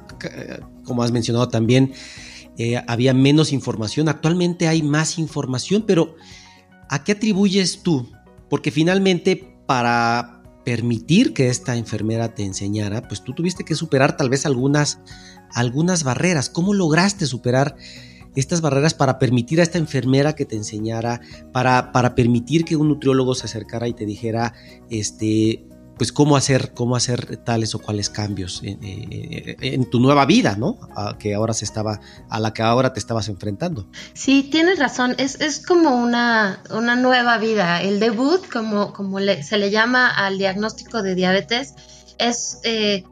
como 0.83 1.03
has 1.03 1.11
mencionado 1.11 1.47
también, 1.49 1.93
eh, 2.57 2.81
había 2.87 3.13
menos 3.13 3.53
información, 3.53 4.09
actualmente 4.09 4.67
hay 4.67 4.81
más 4.81 5.17
información, 5.19 5.83
pero 5.85 6.15
¿a 6.89 7.03
qué 7.03 7.13
atribuyes 7.13 7.83
tú? 7.83 8.09
Porque 8.49 8.71
finalmente 8.71 9.57
para 9.65 10.41
permitir 10.65 11.33
que 11.33 11.47
esta 11.47 11.75
enfermera 11.75 12.33
te 12.35 12.43
enseñara, 12.43 13.07
pues 13.07 13.23
tú 13.23 13.33
tuviste 13.33 13.63
que 13.63 13.75
superar 13.75 14.17
tal 14.17 14.29
vez 14.29 14.45
algunas, 14.45 14.99
algunas 15.53 16.03
barreras. 16.03 16.49
¿Cómo 16.49 16.73
lograste 16.73 17.25
superar 17.25 17.77
estas 18.35 18.61
barreras 18.61 18.93
para 18.93 19.17
permitir 19.17 19.59
a 19.59 19.63
esta 19.63 19.77
enfermera 19.77 20.35
que 20.35 20.45
te 20.45 20.55
enseñara, 20.55 21.21
para, 21.53 21.91
para 21.91 22.15
permitir 22.15 22.65
que 22.65 22.75
un 22.75 22.89
nutriólogo 22.89 23.33
se 23.33 23.45
acercara 23.45 23.87
y 23.87 23.93
te 23.93 24.05
dijera, 24.05 24.53
este, 24.89 25.65
pues 25.97 26.11
cómo 26.11 26.37
hacer, 26.37 26.73
cómo 26.73 26.95
hacer 26.95 27.37
tales 27.37 27.75
o 27.75 27.79
cuales 27.79 28.09
cambios 28.09 28.61
en, 28.63 29.89
tu 29.89 29.99
nueva 29.99 30.25
vida, 30.25 30.55
¿no? 30.57 30.77
A, 30.95 31.17
que 31.17 31.33
ahora 31.33 31.53
se 31.53 31.65
estaba, 31.65 31.99
a 32.29 32.39
la 32.39 32.53
que 32.53 32.61
ahora 32.61 32.93
te 32.93 32.99
estabas 32.99 33.29
enfrentando. 33.29 33.87
Sí, 34.13 34.47
tienes 34.51 34.79
razón, 34.79 35.15
es, 35.17 35.41
es 35.41 35.65
como 35.65 35.95
una, 35.95 36.61
una, 36.71 36.95
nueva 36.95 37.37
vida. 37.37 37.81
El 37.81 37.99
debut, 37.99 38.47
como, 38.51 38.93
como 38.93 39.19
se 39.19 39.57
le 39.57 39.71
llama 39.71 40.09
al 40.09 40.37
diagnóstico 40.37 41.01
de 41.01 41.15
diabetes, 41.15 41.73
es 42.17 42.59
eh, 42.63 43.03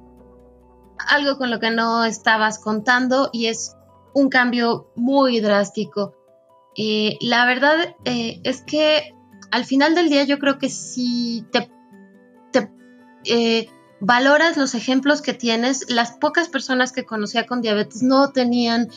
algo 1.08 1.38
con 1.38 1.52
lo 1.52 1.60
que 1.60 1.72
no 1.72 2.06
estabas 2.06 2.60
contando 2.60 3.30
y 3.32 3.48
es 3.48 3.76
un 4.14 4.30
cambio 4.30 4.92
muy 4.96 5.40
drástico. 5.40 6.16
Eh, 6.78 7.18
la 7.22 7.46
verdad 7.46 7.96
eh, 8.06 8.42
es 8.44 8.62
que 8.62 9.14
al 9.52 9.66
final 9.66 9.96
del 9.96 10.10
día 10.10 10.24
yo 10.24 10.40
creo 10.40 10.58
que 10.58 10.70
si 10.70 11.46
te 11.52 11.70
eh, 13.26 13.70
valoras 14.00 14.58
los 14.58 14.76
ejemplos 14.76 15.22
que 15.22 15.34
tienes. 15.34 15.90
Las 15.90 16.12
pocas 16.12 16.50
personas 16.50 16.92
que 16.92 17.06
conocía 17.06 17.46
con 17.46 17.62
diabetes 17.62 18.04
no 18.04 18.32
tenían, 18.32 18.90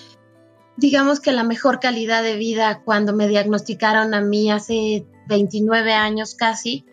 digamos 0.77 1.21
que 1.21 1.33
la 1.33 1.45
mejor 1.45 1.81
calidad 1.81 2.23
de 2.23 2.37
vida 2.37 2.83
cuando 2.85 3.13
me 3.13 3.29
diagnosticaron 3.29 4.15
a 4.15 4.21
mí 4.21 4.51
hace 4.51 5.07
29 5.29 5.93
años 5.93 6.35
casi, 6.35 6.85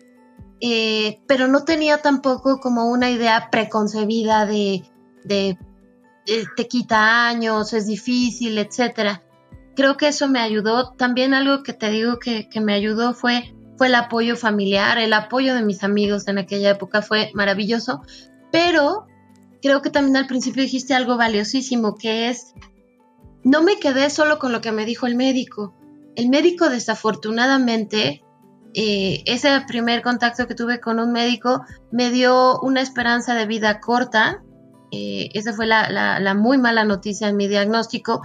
eh, 0.60 1.20
pero 1.26 1.48
no 1.48 1.64
tenía 1.64 1.98
tampoco 1.98 2.60
como 2.60 2.90
una 2.90 3.10
idea 3.10 3.50
preconcebida 3.50 4.46
de, 4.46 4.84
de, 5.24 5.58
te 6.56 6.68
quita 6.68 7.28
años, 7.28 7.72
es 7.72 7.86
difícil, 7.86 8.58
etcétera. 8.58 9.22
Creo 9.74 9.96
que 9.98 10.08
eso 10.08 10.28
me 10.28 10.40
ayudó. 10.40 10.92
También 10.92 11.34
algo 11.34 11.62
que 11.62 11.74
te 11.74 11.90
digo 11.90 12.18
que, 12.18 12.48
que 12.48 12.60
me 12.60 12.72
ayudó 12.72 13.12
fue 13.12 13.55
fue 13.76 13.88
el 13.88 13.94
apoyo 13.94 14.36
familiar, 14.36 14.98
el 14.98 15.12
apoyo 15.12 15.54
de 15.54 15.62
mis 15.62 15.84
amigos 15.84 16.28
en 16.28 16.38
aquella 16.38 16.70
época 16.70 17.02
fue 17.02 17.30
maravilloso, 17.34 18.02
pero 18.50 19.06
creo 19.62 19.82
que 19.82 19.90
también 19.90 20.16
al 20.16 20.26
principio 20.26 20.62
dijiste 20.62 20.94
algo 20.94 21.16
valiosísimo, 21.16 21.96
que 21.96 22.28
es, 22.28 22.54
no 23.44 23.62
me 23.62 23.78
quedé 23.78 24.10
solo 24.10 24.38
con 24.38 24.52
lo 24.52 24.60
que 24.60 24.72
me 24.72 24.86
dijo 24.86 25.06
el 25.06 25.16
médico. 25.16 25.74
El 26.16 26.28
médico 26.28 26.68
desafortunadamente, 26.68 28.22
eh, 28.74 29.22
ese 29.26 29.60
primer 29.66 30.02
contacto 30.02 30.46
que 30.46 30.54
tuve 30.54 30.80
con 30.80 30.98
un 30.98 31.12
médico 31.12 31.62
me 31.90 32.10
dio 32.10 32.58
una 32.60 32.80
esperanza 32.80 33.34
de 33.34 33.46
vida 33.46 33.80
corta. 33.80 34.42
Eh, 34.92 35.28
esa 35.34 35.52
fue 35.52 35.66
la 35.66 36.34
muy 36.38 36.58
mala 36.58 36.84
noticia 36.84 37.28
en 37.28 37.36
mi 37.36 37.48
diagnóstico, 37.48 38.22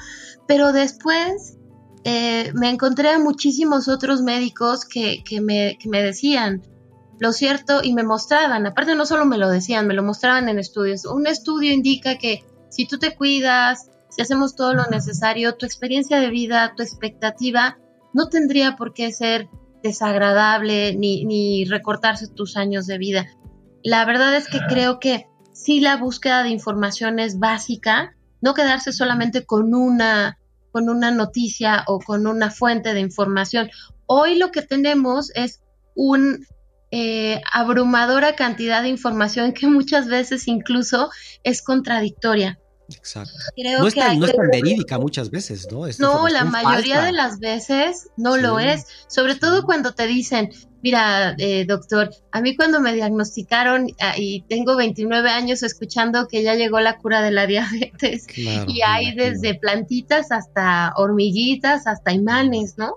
pero 0.48 0.72
después 0.72 1.58
eh, 2.04 2.52
me 2.56 2.70
encontré 2.70 3.10
a 3.10 3.20
muchísimos 3.20 3.88
otros 3.88 4.22
médicos 4.22 4.86
que, 4.86 5.24
me, 5.42 5.78
decían 6.02 6.64
lo 7.20 7.32
cierto 7.32 7.82
y 7.84 7.94
me 7.94 8.04
mostraban, 8.04 8.66
aparte 8.66 8.96
no 8.96 9.06
solo 9.06 9.26
me 9.26 9.38
lo 9.38 9.50
decían, 9.50 9.86
me 9.86 9.94
lo 9.94 10.02
mostraban 10.02 10.50
en 10.50 10.58
estudios. 10.58 11.06
Un 11.06 11.28
estudio 11.28 11.72
indica 11.72 12.18
que 12.18 12.44
si 12.70 12.88
tú 12.88 12.98
te 12.98 13.16
cuidas, 13.16 13.92
si 14.10 14.24
hacemos 14.24 14.56
todo 14.56 14.74
lo 14.74 14.86
necesario, 14.88 15.56
tu 15.56 15.68
experiencia 15.68 16.20
de 16.20 16.32
vida, 16.32 16.74
tu 16.76 16.82
expectativa, 16.82 17.78
no 18.14 18.28
tendría 18.28 18.76
por 18.76 18.94
qué 18.94 19.12
ser 19.12 19.50
desagradable 19.84 20.96
ni, 20.96 21.26
ni 21.26 21.66
recortarse 21.66 22.28
tus 22.28 22.58
años 22.58 22.88
de 22.88 22.98
vida. 22.98 23.28
La 23.84 24.06
verdad 24.06 24.36
es 24.36 24.48
que 24.48 24.60
creo 24.68 25.00
que 25.00 25.28
si 25.54 25.80
la 25.80 25.98
búsqueda 25.98 26.42
de 26.42 26.50
información 26.50 27.20
es 27.20 27.38
básica, 27.38 28.16
no 28.42 28.56
quedarse 28.56 28.92
solamente 28.92 29.46
con 29.46 29.76
una 29.76 30.40
con 30.72 30.90
una 30.90 31.12
noticia 31.12 31.84
o 31.88 32.00
con 32.00 32.28
una 32.28 32.52
fuente 32.52 32.94
de 32.94 33.00
información. 33.00 33.70
Hoy 34.06 34.36
lo 34.36 34.52
que 34.52 34.62
tenemos 34.62 35.32
es 35.36 35.62
una 35.96 36.38
eh, 36.92 37.42
abrumadora 37.54 38.36
cantidad 38.36 38.82
de 38.82 38.90
información 38.90 39.54
que 39.54 39.68
muchas 39.68 40.08
veces 40.08 40.48
incluso 40.48 41.10
es 41.44 41.62
contradictoria. 41.62 42.60
Exacto. 42.90 43.32
no, 43.80 43.88
es 43.88 43.96
tan, 43.96 44.20
verídica 44.52 45.00
muchas 45.00 45.30
veces, 45.30 45.68
¿no? 45.72 45.86
no, 46.00 46.28
la 46.28 46.44
mayoría 46.44 47.02
de 47.02 47.14
las 47.14 47.40
veces 47.40 48.10
no 48.18 48.36
lo 48.36 48.60
es, 48.60 48.86
sobre 49.08 49.36
todo 49.36 49.64
cuando 49.64 49.94
te 49.94 50.08
dicen, 50.08 50.50
mira, 50.82 51.36
eh, 51.38 51.66
doctor, 51.66 52.10
a 52.32 52.42
mí 52.42 52.56
cuando 52.56 52.80
me 52.80 52.94
diagnosticaron 52.94 53.88
ah, 54.00 54.16
y 54.18 54.42
tengo 54.44 54.76
29 54.76 55.30
años 55.30 55.64
escuchando 55.64 56.28
que 56.28 56.44
ya 56.44 56.56
llegó 56.56 56.80
la 56.80 56.98
cura 56.98 57.22
de 57.22 57.32
la 57.32 57.48
diabetes 57.48 58.28
y 58.38 58.82
hay 58.82 59.16
desde 59.16 59.56
plantitas 59.56 60.32
hasta 60.32 60.94
hormiguitas, 60.96 61.88
hasta 61.88 62.12
imanes, 62.12 62.78
¿no? 62.78 62.96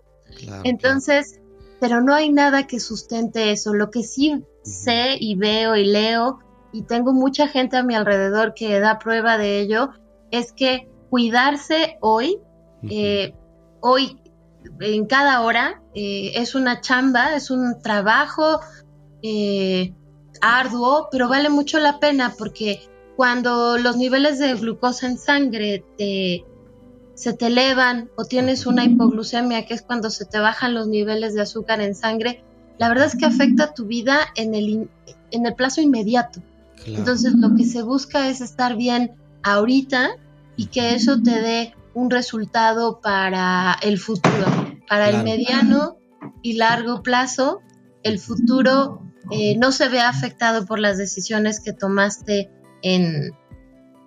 Entonces, 0.65 1.41
pero 1.81 2.01
no 2.01 2.15
hay 2.15 2.31
nada 2.31 2.67
que 2.67 2.81
sustente 2.81 3.51
eso. 3.53 3.75
Lo 3.75 3.91
que 3.91 4.03
sí 4.03 4.43
sé 4.63 5.17
y 5.19 5.37
veo 5.37 5.77
y 5.77 5.85
leo 5.85 6.39
y 6.73 6.83
tengo 6.83 7.13
mucha 7.13 7.47
gente 7.47 7.77
a 7.77 7.85
mi 7.85 7.95
alrededor 7.95 8.55
que 8.55 8.81
da 8.81 8.99
prueba 8.99 9.39
de 9.39 9.61
ello, 9.61 9.91
es 10.33 10.53
que 10.53 10.89
cuidarse 11.09 11.97
hoy, 12.01 12.39
eh, 12.91 13.33
hoy, 13.81 14.21
en 14.81 15.07
cada 15.07 15.41
hora, 15.43 15.83
eh, 15.95 16.33
es 16.35 16.55
una 16.55 16.81
chamba, 16.81 17.35
es 17.37 17.51
un 17.51 17.81
trabajo 17.83 18.61
eh, 19.23 19.95
arduo, 20.41 21.09
pero 21.11 21.29
vale 21.29 21.49
mucho 21.49 21.79
la 21.79 22.01
pena 22.01 22.35
porque 22.37 22.81
cuando 23.17 23.79
los 23.79 23.97
niveles 23.97 24.39
de 24.39 24.55
glucosa 24.55 25.07
en 25.07 25.19
sangre 25.19 25.85
se 27.15 27.33
te 27.33 27.47
elevan 27.47 28.11
o 28.17 28.25
tienes 28.25 28.67
una 28.67 28.85
hipoglucemia, 28.85 29.67
que 29.67 29.75
es 29.75 29.83
cuando 29.83 30.11
se 30.11 30.25
te 30.25 30.39
bajan 30.39 30.75
los 30.75 30.89
niveles 30.89 31.35
de 31.35 31.43
azúcar 31.43 31.81
en 31.81 31.95
sangre, 31.95 32.43
la 32.79 32.89
verdad 32.89 33.07
es 33.07 33.17
que 33.17 33.27
afecta 33.27 33.73
tu 33.73 33.87
vida 33.87 34.19
en 34.35 34.55
el, 34.55 34.89
en 35.31 35.47
el 35.47 35.55
plazo 35.55 35.81
inmediato. 35.81 36.43
Entonces 36.87 37.35
lo 37.35 37.55
que 37.55 37.65
se 37.65 37.83
busca 37.83 38.29
es 38.29 38.41
estar 38.41 38.77
bien 38.77 39.13
ahorita 39.43 40.17
y 40.57 40.67
que 40.67 40.95
eso 40.95 41.23
te 41.23 41.41
dé 41.41 41.75
un 41.95 42.11
resultado 42.11 43.01
para 43.01 43.77
el 43.83 43.99
futuro, 43.99 44.47
para 44.89 45.09
el 45.09 45.23
mediano 45.23 45.97
y 46.43 46.55
largo 46.55 47.03
plazo. 47.03 47.61
El 48.03 48.19
futuro 48.19 49.03
eh, 49.31 49.57
no 49.57 49.73
se 49.73 49.89
ve 49.89 50.01
afectado 50.01 50.67
por 50.67 50.79
las 50.79 50.99
decisiones 50.99 51.61
que 51.61 51.73
tomaste 51.73 52.51
en 52.83 53.33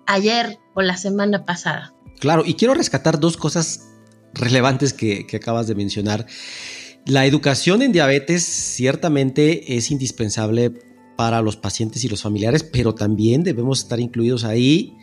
ayer 0.06 0.58
o 0.74 0.82
la 0.82 0.96
semana 0.96 1.44
pasada. 1.44 1.94
Claro, 2.20 2.42
y 2.44 2.54
quiero 2.54 2.74
rescatar 2.74 3.18
dos 3.18 3.36
cosas 3.36 3.88
relevantes 4.34 4.92
que, 4.92 5.26
que 5.26 5.36
acabas 5.36 5.66
de 5.66 5.74
mencionar. 5.74 6.26
La 7.06 7.26
educación 7.26 7.82
en 7.82 7.92
diabetes 7.92 8.44
ciertamente 8.44 9.76
es 9.76 9.90
indispensable 9.90 10.72
para 11.16 11.42
los 11.42 11.56
pacientes 11.56 12.04
y 12.04 12.08
los 12.08 12.22
familiares, 12.22 12.62
pero 12.62 12.94
también 12.94 13.42
debemos 13.42 13.80
estar 13.80 13.98
incluidos 13.98 14.44
ahí 14.44 14.96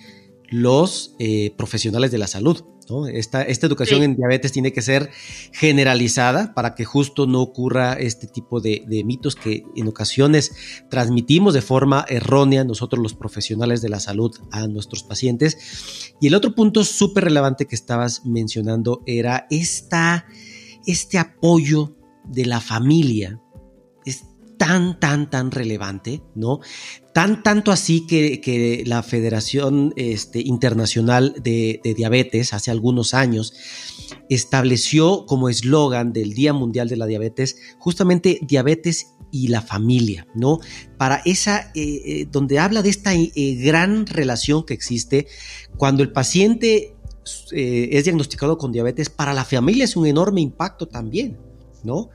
los 0.49 1.15
eh, 1.19 1.53
profesionales 1.57 2.11
de 2.11 2.17
la 2.17 2.27
salud. 2.27 2.63
Esta, 3.11 3.41
esta 3.41 3.65
educación 3.65 4.03
en 4.03 4.15
diabetes 4.15 4.51
tiene 4.51 4.71
que 4.71 4.81
ser 4.81 5.09
generalizada 5.51 6.53
para 6.53 6.75
que 6.75 6.85
justo 6.85 7.25
no 7.25 7.41
ocurra 7.41 7.93
este 7.93 8.27
tipo 8.27 8.61
de, 8.61 8.83
de, 8.87 9.03
mitos 9.03 9.35
que 9.35 9.63
en 9.75 9.87
ocasiones 9.87 10.51
transmitimos 10.89 11.53
de 11.53 11.61
forma 11.61 12.05
errónea 12.07 12.63
nosotros 12.63 13.01
los 13.01 13.15
profesionales 13.15 13.81
de 13.81 13.89
la 13.89 13.99
salud 13.99 14.35
a 14.51 14.67
nuestros 14.67 15.03
pacientes. 15.03 16.13
Y 16.21 16.27
el 16.27 16.35
otro 16.35 16.53
punto 16.53 16.83
súper 16.83 17.23
relevante 17.23 17.65
que 17.65 17.75
estabas 17.75 18.25
mencionando 18.25 19.01
era 19.07 19.47
esta, 19.49 20.25
este 20.85 21.17
apoyo 21.17 21.95
de 22.23 22.45
la 22.45 22.61
familia. 22.61 23.41
Tan, 24.57 24.99
tan, 24.99 25.29
tan 25.29 25.51
relevante, 25.51 26.21
¿no? 26.33 26.59
Tan, 27.13 27.43
tanto 27.43 27.71
así 27.71 28.05
que, 28.07 28.83
la 28.85 29.03
Federación 29.03 29.93
este, 29.95 30.39
Internacional 30.39 31.35
de, 31.41 31.79
Diabetes 31.95 32.53
hace 32.53 32.71
algunos 32.71 33.13
años 33.13 33.53
estableció 34.29 35.25
como 35.25 35.49
eslogan 35.49 36.13
del 36.13 36.33
Día 36.33 36.53
Mundial 36.53 36.87
de 36.89 36.97
la 36.97 37.05
Diabetes 37.05 37.57
justamente 37.79 38.39
diabetes 38.41 39.07
y 39.31 39.49
la 39.49 39.61
familia, 39.61 40.27
¿no? 40.33 40.59
Para 40.97 41.21
esa, 41.25 41.71
eh, 41.75 42.01
eh, 42.05 42.27
donde 42.31 42.59
habla 42.59 42.81
de 42.81 42.89
esta 42.89 43.13
eh, 43.13 43.31
gran 43.35 44.05
relación 44.05 44.65
que 44.65 44.73
existe 44.73 45.27
cuando 45.77 46.03
el 46.03 46.11
paciente 46.11 46.95
es 47.51 48.03
diagnosticado 48.03 48.57
con 48.57 48.71
diabetes, 48.71 49.09
para 49.09 49.33
la 49.33 49.43
familia 49.43 49.83
es 49.83 49.95
un 49.95 50.05
enorme 50.05 50.41
impacto 50.41 50.87
también, 50.87 51.37
¿no? 51.83 52.09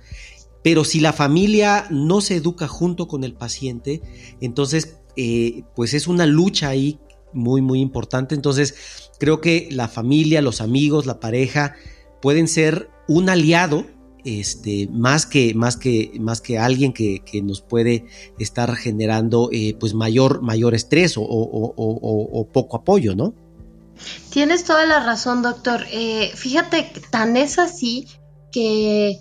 Pero 0.62 0.84
si 0.84 1.00
la 1.00 1.12
familia 1.12 1.86
no 1.90 2.20
se 2.20 2.36
educa 2.36 2.68
junto 2.68 3.08
con 3.08 3.24
el 3.24 3.34
paciente, 3.34 4.02
entonces 4.40 4.98
eh, 5.16 5.64
pues 5.74 5.94
es 5.94 6.06
una 6.06 6.26
lucha 6.26 6.68
ahí 6.68 6.98
muy, 7.32 7.62
muy 7.62 7.80
importante. 7.80 8.34
Entonces 8.34 8.74
creo 9.18 9.40
que 9.40 9.68
la 9.70 9.88
familia, 9.88 10.42
los 10.42 10.60
amigos, 10.60 11.06
la 11.06 11.20
pareja 11.20 11.74
pueden 12.20 12.48
ser 12.48 12.90
un 13.08 13.28
aliado. 13.28 13.86
Este, 14.22 14.86
más 14.92 15.24
que, 15.24 15.54
más 15.54 15.78
que, 15.78 16.12
más 16.20 16.42
que 16.42 16.58
alguien 16.58 16.92
que, 16.92 17.22
nos 17.42 17.62
puede 17.62 18.04
estar 18.38 18.76
generando 18.76 19.48
eh, 19.50 19.74
pues 19.80 19.94
mayor, 19.94 20.42
mayor 20.42 20.74
estrés 20.74 21.14
o, 21.16 22.48
poco 22.52 22.76
apoyo, 22.76 23.14
¿no? 23.14 23.32
Tienes 24.28 24.64
toda 24.64 24.84
la 24.84 25.00
razón, 25.00 25.40
doctor. 25.40 25.86
Eh, 25.90 26.30
fíjate, 26.34 26.92
tan 27.10 27.38
es 27.38 27.58
así 27.58 28.08
que 28.52 29.20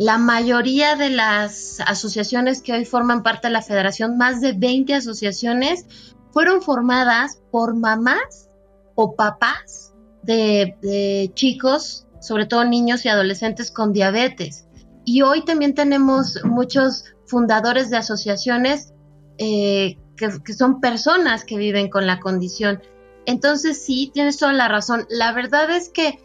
la 0.00 0.16
mayoría 0.16 0.96
de 0.96 1.10
las 1.10 1.78
asociaciones 1.86 2.62
que 2.62 2.72
hoy 2.72 2.86
forman 2.86 3.22
parte 3.22 3.48
de 3.48 3.52
la 3.52 3.60
federación, 3.60 4.16
más 4.16 4.40
de 4.40 4.54
20 4.54 4.94
asociaciones, 4.94 5.84
fueron 6.32 6.62
formadas 6.62 7.42
por 7.50 7.76
mamás 7.76 8.48
o 8.94 9.14
papás 9.14 9.92
de, 10.22 11.30
chicos, 11.34 12.06
sobre 12.18 12.46
todo 12.46 12.64
niños 12.64 13.04
y 13.04 13.10
adolescentes 13.10 13.70
con 13.70 13.92
diabetes. 13.92 14.66
Y 15.04 15.20
hoy 15.20 15.44
también 15.44 15.74
tenemos 15.74 16.42
muchos 16.44 17.04
fundadores 17.26 17.90
de 17.90 17.98
asociaciones 17.98 18.94
eh, 19.36 19.98
que, 20.16 20.54
son 20.54 20.80
personas 20.80 21.44
que 21.44 21.58
viven 21.58 21.90
con 21.90 22.06
la 22.06 22.20
condición. 22.20 22.80
Entonces 23.26 23.84
sí, 23.84 24.10
tienes 24.14 24.38
toda 24.38 24.54
la 24.54 24.68
razón. 24.68 25.06
La 25.10 25.34
verdad 25.34 25.68
es 25.70 25.90
que 25.90 26.18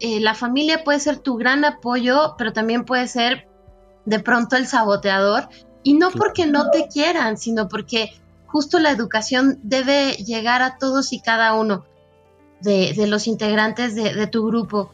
eh, 0.00 0.20
la 0.20 0.34
familia 0.34 0.84
puede 0.84 1.00
ser 1.00 1.18
tu 1.18 1.36
gran 1.36 1.64
apoyo, 1.64 2.34
pero 2.36 2.52
también 2.52 2.84
puede 2.84 3.08
ser 3.08 3.48
de 4.04 4.20
pronto 4.20 4.56
el 4.56 4.66
saboteador. 4.66 5.48
Y 5.82 5.94
no 5.94 6.10
porque 6.10 6.46
no 6.46 6.70
te 6.70 6.88
quieran, 6.88 7.36
sino 7.38 7.68
porque 7.68 8.12
justo 8.46 8.78
la 8.78 8.90
educación 8.90 9.58
debe 9.62 10.12
llegar 10.12 10.62
a 10.62 10.78
todos 10.78 11.12
y 11.12 11.20
cada 11.20 11.54
uno 11.54 11.84
de, 12.60 13.06
los 13.06 13.26
integrantes 13.26 13.94
de, 13.94 14.26
tu 14.26 14.46
grupo. 14.46 14.92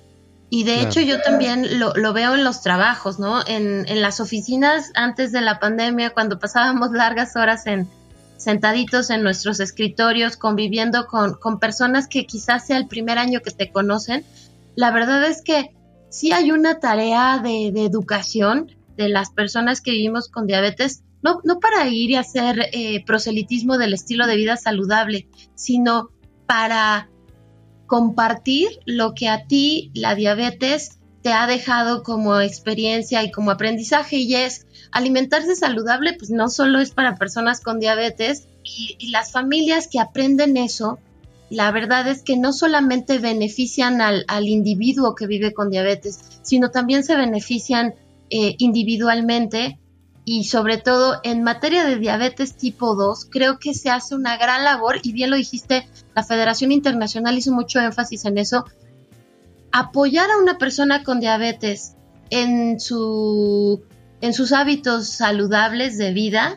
Y 0.50 0.64
de 0.64 0.82
hecho 0.82 1.00
yo 1.00 1.22
también 1.22 1.78
lo, 1.78 2.12
veo 2.12 2.34
en 2.34 2.44
los 2.44 2.60
trabajos, 2.60 3.18
¿no? 3.18 3.40
En, 3.46 4.02
las 4.02 4.20
oficinas 4.20 4.90
antes 4.94 5.32
de 5.32 5.40
la 5.40 5.58
pandemia, 5.58 6.10
cuando 6.10 6.38
pasábamos 6.38 6.92
largas 6.92 7.36
horas 7.36 7.66
en 7.66 7.88
sentaditos 8.36 9.10
en 9.10 9.22
nuestros 9.22 9.60
escritorios, 9.60 10.36
conviviendo 10.36 11.06
con, 11.06 11.34
con 11.34 11.58
personas 11.58 12.08
que 12.08 12.26
quizás 12.26 12.66
sea 12.66 12.76
el 12.76 12.88
primer 12.88 13.16
año 13.18 13.40
que 13.40 13.52
te 13.52 13.70
conocen, 13.70 14.26
la 14.74 14.90
verdad 14.90 15.24
es 15.24 15.42
que 15.42 15.74
sí 16.08 16.32
hay 16.32 16.50
una 16.50 16.78
tarea 16.78 17.40
de, 17.42 17.68
educación 17.68 18.70
de 18.96 19.08
las 19.08 19.30
personas 19.30 19.80
que 19.80 19.92
vivimos 19.92 20.28
con 20.28 20.46
diabetes, 20.46 21.02
no, 21.22 21.40
no 21.44 21.60
para 21.60 21.88
ir 21.88 22.10
y 22.10 22.16
hacer 22.16 22.68
eh, 22.72 23.04
proselitismo 23.04 23.78
del 23.78 23.94
estilo 23.94 24.26
de 24.26 24.36
vida 24.36 24.56
saludable, 24.56 25.28
sino 25.54 26.10
para 26.46 27.08
compartir 27.86 28.68
lo 28.86 29.14
que 29.14 29.28
a 29.28 29.46
ti 29.46 29.90
la 29.94 30.14
diabetes 30.14 30.98
te 31.22 31.32
ha 31.32 31.46
dejado 31.46 32.02
como 32.02 32.40
experiencia 32.40 33.22
y 33.22 33.30
como 33.30 33.52
aprendizaje 33.52 34.16
y 34.16 34.34
es 34.34 34.66
alimentarse 34.90 35.54
saludable, 35.54 36.14
pues 36.14 36.30
no 36.30 36.48
solo 36.48 36.80
es 36.80 36.90
para 36.90 37.14
personas 37.14 37.60
con 37.60 37.78
diabetes 37.78 38.48
y 38.64 39.10
las 39.10 39.32
familias 39.32 39.88
que 39.88 40.00
aprenden 40.00 40.56
eso 40.56 40.98
la 41.52 41.70
verdad 41.70 42.08
es 42.08 42.22
que 42.22 42.38
no 42.38 42.52
solamente 42.52 43.18
benefician 43.18 44.00
al, 44.00 44.48
individuo 44.48 45.14
que 45.14 45.26
vive 45.26 45.52
con 45.52 45.68
diabetes, 45.68 46.18
sino 46.40 46.70
también 46.70 47.04
se 47.04 47.14
benefician 47.14 47.94
eh, 48.30 48.54
individualmente 48.58 49.78
y 50.24 50.44
sobre 50.44 50.78
todo 50.78 51.20
en 51.24 51.42
materia 51.42 51.84
de 51.84 51.98
diabetes 51.98 52.56
tipo 52.56 52.94
2, 52.94 53.26
creo 53.30 53.58
que 53.58 53.74
se 53.74 53.90
hace 53.90 54.14
una 54.14 54.38
gran 54.38 54.64
labor 54.64 55.00
y 55.02 55.12
bien 55.12 55.28
lo 55.28 55.36
dijiste, 55.36 55.86
la 56.14 56.22
Federación 56.22 56.72
Internacional 56.72 57.36
hizo 57.36 57.52
mucho 57.52 57.80
énfasis 57.80 58.24
en 58.24 58.38
eso, 58.38 58.64
apoyar 59.72 60.30
a 60.30 60.38
una 60.38 60.56
persona 60.56 61.04
con 61.04 61.20
diabetes 61.20 61.96
en, 62.30 62.80
su, 62.80 63.82
en 64.22 64.32
sus 64.32 64.52
hábitos 64.52 65.08
saludables 65.08 65.98
de 65.98 66.12
vida, 66.12 66.56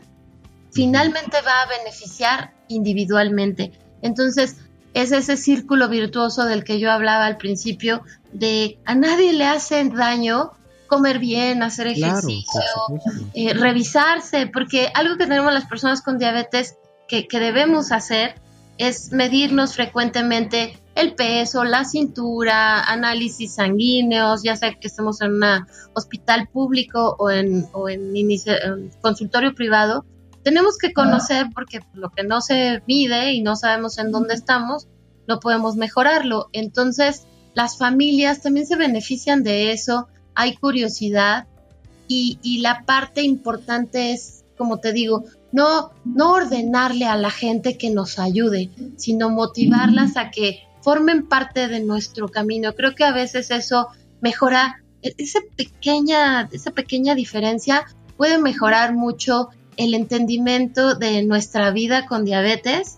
finalmente 0.71 1.38
va 1.45 1.63
a 1.63 1.79
beneficiar 1.79 2.53
individualmente. 2.69 3.73
Entonces, 4.01 4.58
es 4.95 5.12
ese 5.12 5.36
círculo 5.36 5.89
virtuoso 5.89 6.45
del 6.45 6.63
que 6.63 6.79
yo 6.79 6.89
hablaba 6.89 7.25
al 7.25 7.36
principio, 7.36 8.01
de 8.31 8.79
a 8.86 8.95
nadie 8.95 9.34
le 9.34 9.45
hace 9.45 9.84
daño 9.89 10.51
comer 10.88 11.19
bien, 11.19 11.63
hacer 11.63 11.88
ejercicio, 11.88 12.62
eh, 13.34 13.53
revisarse, 13.53 14.47
porque 14.47 14.89
algo 14.93 15.17
que 15.17 15.25
tenemos 15.25 15.53
las 15.53 15.65
personas 15.65 16.01
con 16.01 16.17
diabetes 16.17 16.77
que, 17.10 17.27
debemos 17.29 17.91
hacer 17.91 18.36
es 18.77 19.12
medirnos 19.12 19.73
frecuentemente 19.73 20.79
el 20.95 21.13
peso, 21.13 21.65
la 21.65 21.84
cintura, 21.84 22.79
análisis 22.81 23.55
sanguíneos, 23.55 24.43
ya 24.43 24.55
sea 24.55 24.75
que 24.75 24.88
estemos 24.88 25.21
en 25.21 25.34
un 25.34 25.67
hospital 25.93 26.47
público 26.47 27.17
o 27.19 27.29
en, 27.29 27.67
o 27.73 27.89
en 27.89 28.13
consultorio 29.01 29.53
privado, 29.53 30.05
tenemos 30.45 30.77
que 30.77 30.93
conocer 30.93 31.47
porque 31.55 31.79
lo 31.95 32.12
que 32.12 32.23
no 32.23 32.39
se 32.39 32.84
mide 32.86 33.34
y 33.34 33.41
no 33.41 33.55
sabemos 33.55 33.97
en 33.97 34.12
dónde 34.12 34.36
estamos, 34.36 34.88
no 35.27 35.39
podemos 35.39 35.75
mejorarlo. 35.75 36.49
Entonces, 36.53 37.25
las 37.55 37.79
familias 37.79 38.43
también 38.43 38.67
se 38.67 38.75
benefician 38.75 39.41
de 39.41 39.71
eso, 39.71 40.08
hay 40.36 40.55
curiosidad 40.55 41.47
y, 42.08 42.60
la 42.62 42.86
parte 42.86 43.23
importante 43.23 44.12
es, 44.12 44.43
como 44.55 44.79
te 44.79 44.93
digo, 44.93 45.23
no, 45.51 45.89
no 46.03 46.34
ordenarle 46.34 47.05
a 47.05 47.17
la 47.17 47.31
gente 47.31 47.75
que 47.79 47.89
nos 47.89 48.19
ayude, 48.19 48.69
sino 48.97 49.31
motivarlas 49.31 50.15
a 50.15 50.29
que 50.29 50.60
formen 50.81 51.27
parte 51.27 51.67
de 51.67 51.79
nuestro 51.79 52.27
camino. 52.27 52.75
Creo 52.75 52.93
que 52.93 53.03
a 53.03 53.12
veces 53.12 53.49
eso 53.49 53.88
mejora, 54.21 54.84
e-, 55.01 55.15
esa 55.17 55.39
pequeña, 55.55 56.47
esa 56.51 56.69
pequeña 56.69 57.15
diferencia 57.15 57.88
puede 58.15 58.38
mejorar 58.38 58.93
mucho 58.93 59.49
el 59.78 59.94
entendimiento 59.94 60.96
de 60.96 61.24
nuestra 61.24 61.72
vida 61.72 62.06
con 62.06 62.26
diabetes 62.26 62.98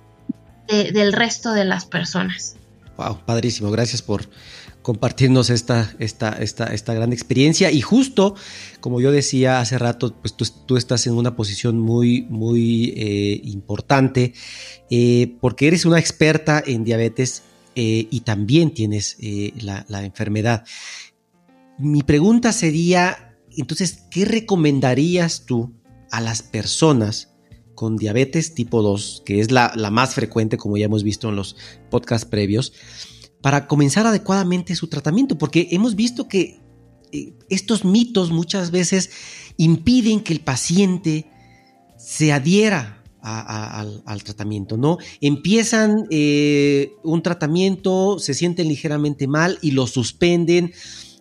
del 0.67 1.13
resto 1.13 1.53
de 1.53 1.63
las 1.63 1.85
personas. 1.85 2.55
Wow, 2.97 3.19
padrísimo. 3.25 3.71
Gracias 3.71 4.01
por 4.01 4.27
compartirnos 4.87 5.49
esta, 5.49 5.93
esta, 5.99 6.31
esta, 6.31 6.67
esta 6.67 6.93
gran 6.93 7.11
experiencia. 7.11 7.71
Y 7.71 7.81
justo, 7.81 8.35
como 8.79 9.01
yo 9.01 9.11
decía 9.11 9.59
hace 9.59 9.77
rato, 9.77 10.15
pues 10.15 10.33
tú, 10.33 10.77
estás 10.77 11.05
en 11.07 11.13
una 11.13 11.35
posición 11.35 11.77
muy, 11.77 12.21
muy 12.29 12.93
eh, 12.95 13.41
importante 13.43 14.33
eh, 14.89 15.35
porque 15.41 15.67
eres 15.67 15.85
una 15.85 15.99
experta 15.99 16.63
en 16.65 16.85
diabetes 16.85 17.43
eh, 17.75 18.07
y 18.09 18.21
también 18.21 18.73
tienes 18.73 19.17
la 19.61 20.05
enfermedad. 20.05 20.63
Mi 21.77 22.01
pregunta 22.01 22.53
sería, 22.53 23.35
entonces, 23.57 24.03
¿qué 24.09 24.23
recomendarías 24.23 25.45
tú 25.45 25.73
a 26.11 26.21
las 26.21 26.41
personas 26.41 27.33
con 27.75 27.95
diabetes 27.95 28.55
tipo 28.55 28.81
2, 28.81 29.21
que 29.25 29.39
es 29.39 29.51
la, 29.51 29.71
más 29.91 30.15
frecuente, 30.15 30.57
como 30.57 30.77
ya 30.77 30.85
hemos 30.85 31.03
visto 31.03 31.29
en 31.29 31.35
los 31.35 31.55
podcasts 31.91 32.27
previos, 32.27 32.73
para 33.41 33.67
comenzar 33.67 34.07
adecuadamente 34.07 34.75
su 34.75 34.87
tratamiento, 34.87 35.37
porque 35.37 35.67
hemos 35.71 35.95
visto 35.95 36.27
que 36.27 36.59
eh, 37.11 37.33
estos 37.49 37.85
mitos 37.85 38.31
muchas 38.31 38.71
veces 38.71 39.11
impiden 39.57 40.21
que 40.21 40.33
el 40.33 40.39
paciente 40.39 41.29
se 41.97 42.33
adhiera 42.33 43.03
al, 43.21 44.23
tratamiento, 44.23 44.77
¿no? 44.77 44.97
Empiezan 45.21 46.05
eh, 46.09 46.93
un 47.03 47.21
tratamiento, 47.21 48.19
se 48.19 48.33
sienten 48.33 48.69
ligeramente 48.69 49.27
mal 49.27 49.59
y 49.61 49.71
lo 49.71 49.85
suspenden 49.85 50.71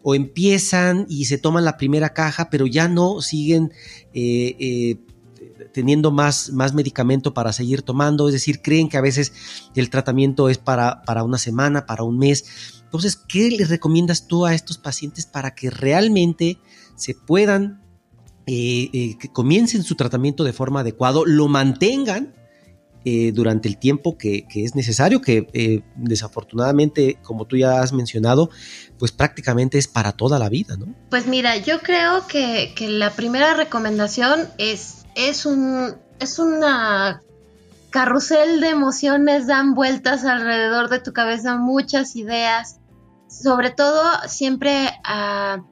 o 0.09 0.15
empiezan 0.15 1.05
y 1.09 1.25
se 1.25 1.37
toman 1.37 1.65
la 1.65 1.77
primera 1.77 2.11
caja, 2.11 2.49
pero 2.49 2.69
ya 2.69 2.87
no 2.87 3.21
siguen 3.21 3.73
eh, 4.15 4.55
eh, 4.61 5.01
teniendo 5.73 6.13
más, 6.13 6.53
más 6.53 6.75
medicamento 6.75 7.35
para 7.35 7.53
seguir 7.53 7.83
tomando, 7.83 8.29
es 8.29 8.33
decir, 8.33 8.63
creen 8.63 8.89
que 8.89 8.99
a 8.99 9.01
veces 9.01 9.33
el 9.75 9.91
tratamiento 9.91 10.49
es 10.49 10.59
para, 10.59 11.03
para 11.03 11.25
una 11.25 11.39
semana, 11.39 11.87
para 11.87 12.05
un 12.05 12.19
mes. 12.19 12.45
Entonces, 12.85 13.17
¿qué 13.17 13.51
le 13.51 13.65
recomiendas 13.65 14.29
tú 14.29 14.47
a 14.47 14.55
estos 14.55 14.79
pacientes 14.79 15.27
para 15.27 15.57
que 15.57 15.71
realmente 15.71 16.61
se 16.95 17.15
puedan 17.15 17.83
eh, 18.47 19.17
que 19.19 19.33
comiencen 19.33 19.83
su 19.83 19.97
tratamiento 19.97 20.45
de 20.45 20.53
forma 20.53 20.83
adecuada, 20.83 21.23
lo 21.27 21.49
mantengan 21.49 22.33
eh, 23.09 23.31
durante 23.33 23.69
el 23.69 23.79
tiempo 23.79 24.19
que, 24.19 24.49
es 24.53 24.75
necesario, 24.75 25.21
que 25.21 25.85
desafortunadamente, 25.95 27.21
como 27.23 27.45
tú 27.45 27.57
ya 27.57 27.81
has 27.81 27.93
mencionado, 27.93 28.51
pues 28.99 29.13
prácticamente 29.13 29.79
es 29.79 29.87
para 29.87 30.11
toda 30.11 30.41
la 30.41 30.49
vida, 30.49 30.77
¿no? 30.77 30.93
Pues 31.09 31.29
mira, 31.29 31.57
yo 31.57 31.79
creo 31.79 32.27
que, 32.27 32.75
la 32.89 33.11
primera 33.11 33.55
recomendación 33.55 34.49
es, 34.59 35.07
es, 35.15 35.47
un, 35.47 35.95
es 36.19 36.41
una 36.41 37.23
carrusel 37.91 38.61
de 38.61 38.71
emociones, 38.71 39.47
dan 39.47 39.75
vueltas 39.75 40.25
alrededor 40.25 40.89
de 40.91 40.99
tu 40.99 41.13
cabeza, 41.13 41.57
muchas 41.57 42.17
ideas, 42.17 42.81
sobre 43.29 43.71
todo 43.71 44.03
siempre 44.27 44.91
a 45.05 45.63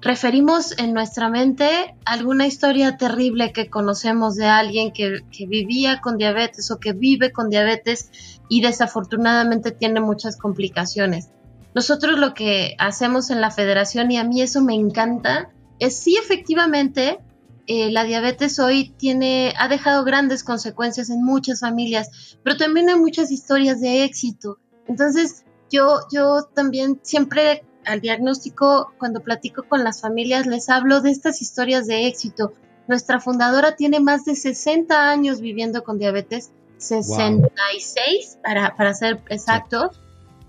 referimos 0.00 0.78
en 0.78 0.94
nuestra 0.94 1.28
mente 1.28 1.94
alguna 2.04 2.46
historia 2.46 2.96
terrible 2.96 3.52
que 3.52 3.68
conocemos 3.68 4.36
de 4.36 4.46
alguien 4.46 4.92
que, 4.92 5.22
vivía 5.46 6.00
con 6.00 6.16
diabetes 6.16 6.70
o 6.70 6.78
que 6.78 6.92
vive 6.92 7.32
con 7.32 7.50
diabetes 7.50 8.10
y 8.48 8.62
desafortunadamente 8.62 9.72
tiene 9.72 10.00
muchas 10.00 10.36
complicaciones. 10.36 11.30
Nosotros 11.74 12.18
lo 12.18 12.34
que 12.34 12.74
hacemos 12.78 13.30
en 13.30 13.40
la 13.40 13.50
federación, 13.50 14.10
y 14.10 14.16
a 14.16 14.24
mí 14.24 14.42
eso 14.42 14.60
me 14.62 14.74
encanta, 14.74 15.50
es 15.78 15.96
sí 15.96 16.16
efectivamente 16.16 17.20
eh, 17.66 17.92
la 17.92 18.04
diabetes 18.04 18.58
hoy 18.58 18.92
tiene, 18.98 19.54
ha 19.56 19.68
dejado 19.68 20.02
grandes 20.02 20.42
consecuencias 20.42 21.10
en 21.10 21.22
muchas 21.22 21.60
familias, 21.60 22.38
pero 22.42 22.56
también 22.56 22.88
hay 22.88 22.96
muchas 22.96 23.30
historias 23.30 23.80
de 23.80 24.02
éxito. 24.02 24.58
Entonces, 24.88 25.44
yo, 25.70 26.00
yo 26.12 26.48
también 26.52 26.98
siempre 27.02 27.62
al 27.90 28.00
diagnóstico, 28.00 28.92
cuando 28.98 29.20
platico 29.20 29.64
con 29.68 29.84
las 29.84 30.00
familias, 30.00 30.46
les 30.46 30.68
hablo 30.68 31.00
de 31.00 31.10
estas 31.10 31.42
historias 31.42 31.86
de 31.86 32.06
éxito. 32.06 32.54
Nuestra 32.86 33.20
fundadora 33.20 33.76
tiene 33.76 34.00
más 34.00 34.24
de 34.24 34.36
60 34.36 35.10
años 35.10 35.40
viviendo 35.40 35.82
con 35.82 35.98
diabetes, 35.98 36.50
66 36.78 38.38
para, 38.42 38.76
para 38.76 38.94
ser 38.94 39.20
exactos, 39.28 40.00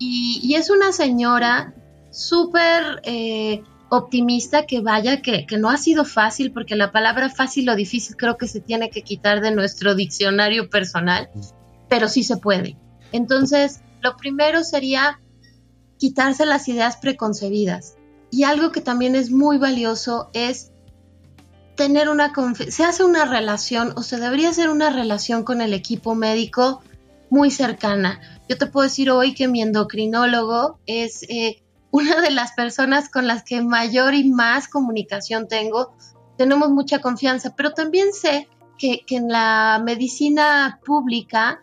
y, 0.03 0.55
es 0.55 0.71
una 0.71 0.91
señora 0.91 1.75
súper 2.09 3.01
eh, 3.03 3.61
optimista 3.89 4.65
que 4.65 4.79
vaya, 4.79 5.21
que, 5.21 5.45
que 5.45 5.57
no 5.57 5.69
ha 5.69 5.77
sido 5.77 6.05
fácil, 6.05 6.51
porque 6.51 6.75
la 6.75 6.91
palabra 6.91 7.29
fácil 7.29 7.69
o 7.69 7.75
difícil 7.75 8.15
creo 8.15 8.37
que 8.37 8.47
se 8.47 8.61
tiene 8.61 8.89
que 8.89 9.03
quitar 9.03 9.41
de 9.41 9.51
nuestro 9.51 9.93
diccionario 9.93 10.69
personal, 10.71 11.29
pero 11.87 12.07
sí 12.07 12.23
se 12.23 12.37
puede. 12.37 12.77
Entonces, 13.11 13.81
lo 14.01 14.17
primero 14.17 14.63
sería 14.63 15.19
quitarse 16.01 16.47
las 16.47 16.67
ideas 16.67 16.97
preconcebidas. 16.97 17.95
Y 18.31 18.41
algo 18.41 18.71
que 18.71 18.81
también 18.81 19.15
es 19.15 19.29
muy 19.29 19.59
valioso 19.59 20.31
es 20.33 20.71
tener 21.75 22.09
una 22.09 22.33
se 22.69 22.83
hace 22.83 23.03
una 23.03 23.25
relación 23.25 23.93
o 23.95 24.01
se 24.01 24.19
debería 24.19 24.49
hacer 24.49 24.71
una 24.71 24.89
relación 24.89 25.43
con 25.43 25.61
el 25.61 25.75
equipo 25.75 26.15
médico 26.15 26.81
muy 27.29 27.51
cercana. 27.51 28.19
Yo 28.49 28.57
te 28.57 28.65
puedo 28.65 28.85
decir 28.85 29.11
hoy 29.11 29.35
que 29.35 29.47
mi 29.47 29.61
endocrinólogo 29.61 30.79
es 30.87 31.21
eh, 31.29 31.61
una 31.91 32.19
de 32.19 32.31
las 32.31 32.53
personas 32.53 33.07
con 33.07 33.27
las 33.27 33.43
que 33.43 33.61
mayor 33.61 34.15
y 34.15 34.27
más 34.27 34.67
comunicación 34.67 35.47
tengo. 35.47 35.93
Tenemos 36.35 36.71
mucha 36.71 36.97
confianza, 36.97 37.55
pero 37.55 37.73
también 37.73 38.11
sé 38.11 38.49
que, 38.79 39.01
que 39.05 39.17
en 39.17 39.27
la 39.27 39.79
medicina 39.85 40.79
pública 40.83 41.61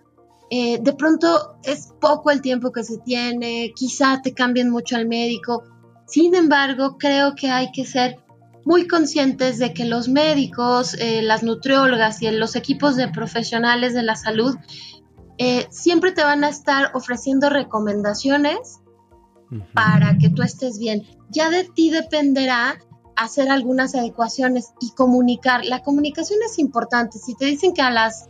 eh, 0.51 0.79
de 0.81 0.93
pronto 0.95 1.59
es 1.63 1.93
poco 2.01 2.31
el 2.31 2.41
tiempo 2.41 2.73
que 2.73 2.83
se 2.83 2.99
tiene, 2.99 3.73
quizá 3.75 4.23
te 4.23 4.33
cambien 4.33 4.71
mucho 4.71 4.97
al 4.97 5.07
médico. 5.07 5.65
Sin 6.07 6.35
embargo, 6.35 6.97
creo 6.99 7.35
que 7.35 7.51
hay 7.51 7.71
que 7.73 7.85
ser 7.85 8.17
muy 8.65 8.87
conscientes 8.87 9.59
de 9.59 9.75
que 9.75 9.85
los 9.85 10.09
médicos, 10.09 10.95
eh, 10.95 11.23
las 11.23 11.43
nutriólogas 11.43 12.23
y 12.23 12.31
los 12.31 12.57
equipos 12.57 12.97
de 12.97 13.09
profesionales 13.09 13.95
de 13.95 14.03
la 14.03 14.17
salud 14.17 14.57
eh, 15.39 15.67
siempre 15.71 16.13
te 16.13 16.25
van 16.25 16.45
a 16.45 16.49
estar 16.49 16.91
ofreciendo 16.95 17.49
recomendaciones 17.51 18.81
para 19.73 20.19
que 20.19 20.29
tú 20.29 20.43
estés 20.43 20.79
bien. 20.79 21.07
Ya 21.31 21.49
de 21.49 21.65
ti 21.65 21.91
dependerá 21.91 22.79
hacer 23.17 23.51
algunas 23.51 23.95
adecuaciones 23.95 24.73
y 24.81 24.91
comunicar. 24.91 25.65
La 25.65 25.83
comunicación 25.83 26.39
es 26.45 26.59
importante. 26.59 27.19
Si 27.19 27.35
te 27.35 27.47
dicen 27.47 27.73
que 27.73 27.83
a 27.83 27.91
las 27.91 28.29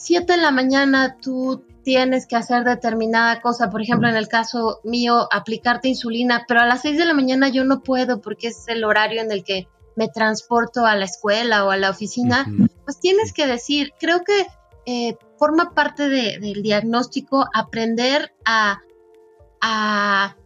7 0.00 0.32
de 0.32 0.38
la 0.38 0.50
mañana 0.50 1.18
tú 1.20 1.64
tienes 1.82 2.26
que 2.26 2.36
hacer 2.36 2.64
determinada 2.64 3.40
cosa, 3.40 3.68
por 3.70 3.82
ejemplo, 3.82 4.08
en 4.08 4.16
el 4.16 4.28
caso 4.28 4.80
mío, 4.82 5.28
aplicarte 5.30 5.88
insulina, 5.88 6.44
pero 6.48 6.60
a 6.60 6.66
las 6.66 6.82
6 6.82 6.96
de 6.96 7.04
la 7.04 7.14
mañana 7.14 7.48
yo 7.48 7.64
no 7.64 7.82
puedo 7.82 8.20
porque 8.20 8.48
es 8.48 8.66
el 8.68 8.84
horario 8.84 9.20
en 9.20 9.30
el 9.30 9.44
que 9.44 9.68
me 9.96 10.08
transporto 10.08 10.86
a 10.86 10.96
la 10.96 11.04
escuela 11.04 11.64
o 11.66 11.70
a 11.70 11.76
la 11.76 11.90
oficina, 11.90 12.46
pues 12.84 12.98
tienes 12.98 13.32
que 13.32 13.46
decir, 13.46 13.92
creo 13.98 14.24
que 14.24 14.46
eh, 14.86 15.16
forma 15.38 15.74
parte 15.74 16.08
del 16.08 16.62
diagnóstico 16.62 17.46
aprender 17.52 18.32
a, 18.46 18.80
a, 19.60 20.36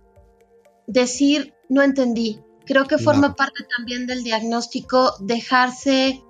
decir, 0.87 1.55
no 1.69 1.83
entendí. 1.83 2.41
Creo 2.67 2.87
que 2.87 2.99
forma 2.99 3.37
parte 3.37 3.65
también 3.77 4.07
del 4.07 4.25
diagnóstico 4.25 5.13
dejarse, 5.21 6.25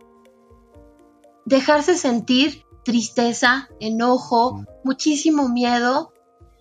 dejarse 1.47 1.97
sentir 1.97 2.64
tristeza, 2.85 3.69
enojo, 3.81 4.65
muchísimo 4.85 5.49
miedo, 5.49 6.13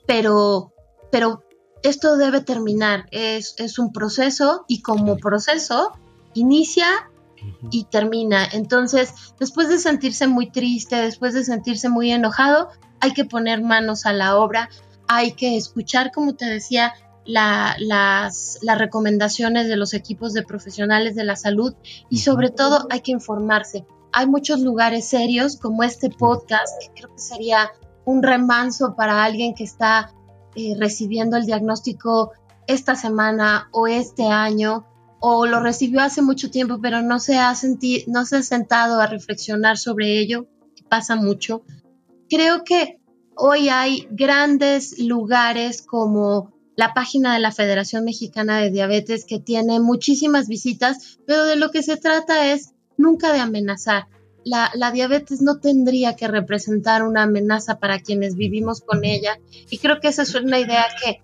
pero, 0.07 0.73
pero 1.11 1.43
esto 1.83 2.17
debe 2.17 2.41
terminar. 2.41 3.05
Es, 3.11 3.55
es 3.57 3.77
un 3.79 3.91
proceso 3.91 4.65
y 4.67 4.81
como 4.81 5.17
proceso 5.17 5.91
inicia 6.33 6.87
y 7.71 7.85
termina. 7.85 8.47
Entonces, 8.51 9.13
después 9.39 9.69
de 9.69 9.77
sentirse 9.77 10.27
muy 10.27 10.49
triste, 10.49 10.95
después 10.95 11.33
de 11.33 11.43
sentirse 11.43 11.89
muy 11.89 12.11
enojado, 12.11 12.69
hay 12.99 13.11
que 13.11 13.25
poner 13.25 13.61
manos 13.61 14.05
a 14.05 14.13
la 14.13 14.37
obra, 14.37 14.69
hay 15.07 15.33
que 15.33 15.57
escuchar, 15.57 16.11
como 16.11 16.35
te 16.35 16.45
decía, 16.45 16.93
las, 17.25 17.77
las, 18.61 18.77
recomendaciones 18.77 19.67
de 19.67 19.75
los 19.75 19.93
equipos 19.93 20.33
de 20.33 20.43
profesionales 20.43 21.15
de 21.15 21.23
la 21.23 21.35
salud 21.35 21.73
y 22.09 22.19
sobre 22.19 22.49
todo 22.49 22.85
hay 22.89 23.01
que 23.01 23.11
informarse 23.11 23.85
hay 24.13 24.27
muchos 24.27 24.61
lugares 24.61 25.07
serios 25.07 25.57
como 25.57 25.83
este 25.83 26.09
podcast, 26.09 26.71
que 26.79 26.93
creo 26.93 27.13
que 27.13 27.19
sería 27.19 27.71
un 28.05 28.21
remanso 28.21 28.95
para 28.95 29.23
alguien 29.23 29.55
que 29.55 29.63
está 29.63 30.13
eh, 30.55 30.75
recibiendo 30.79 31.35
el 31.35 31.45
diagnóstico 31.45 32.31
esta 32.67 32.95
semana 32.95 33.69
o 33.71 33.87
este 33.87 34.27
año 34.27 34.85
o 35.19 35.45
lo 35.45 35.61
recibió 35.61 36.01
hace 36.01 36.21
mucho 36.21 36.51
tiempo 36.51 36.79
pero 36.81 37.01
no 37.01 37.19
se 37.19 37.37
ha 37.37 37.55
sentido, 37.55 38.03
no 38.07 38.25
se 38.25 38.37
ha 38.37 38.43
sentado 38.43 39.01
a 39.01 39.07
reflexionar 39.07 39.77
sobre 39.77 40.19
ello, 40.19 40.47
pasa 40.89 41.15
mucho. 41.15 41.63
Creo 42.29 42.63
que 42.63 42.99
hoy 43.35 43.69
hay 43.69 44.07
grandes 44.11 44.99
lugares 44.99 45.81
como 45.81 46.53
la 46.75 46.93
página 46.93 47.33
de 47.33 47.39
la 47.39 47.51
Federación 47.51 48.03
Mexicana 48.05 48.59
de 48.59 48.69
Diabetes 48.69 49.25
que 49.25 49.39
tiene 49.39 49.79
muchísimas 49.79 50.47
visitas, 50.47 51.19
pero 51.25 51.45
de 51.45 51.55
lo 51.55 51.71
que 51.71 51.83
se 51.83 51.97
trata 51.97 52.51
es 52.51 52.72
nunca 52.97 53.33
de 53.33 53.39
amenazar. 53.39 54.07
La, 54.45 54.91
diabetes 54.91 55.41
no 55.41 55.59
tendría 55.59 56.15
que 56.15 56.27
representar 56.27 57.03
una 57.03 57.23
amenaza 57.23 57.79
para 57.79 57.99
quienes 57.99 58.35
vivimos 58.35 58.81
con 58.81 59.05
ella 59.05 59.39
y 59.69 59.77
creo 59.77 60.01
que 60.01 60.09
esa 60.09 60.23
es 60.23 60.35
una 60.35 60.59
idea 60.59 60.85
que 61.01 61.21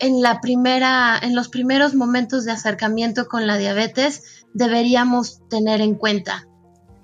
en 0.00 0.22
la 0.22 0.40
primera 0.40 1.16
en 1.22 1.36
los 1.36 1.48
primeros 1.48 1.94
momentos 1.94 2.44
de 2.44 2.50
acercamiento 2.50 3.28
con 3.28 3.46
la 3.46 3.58
diabetes 3.58 4.44
deberíamos 4.54 5.40
tener 5.48 5.80
en 5.80 5.94
cuenta. 5.94 6.48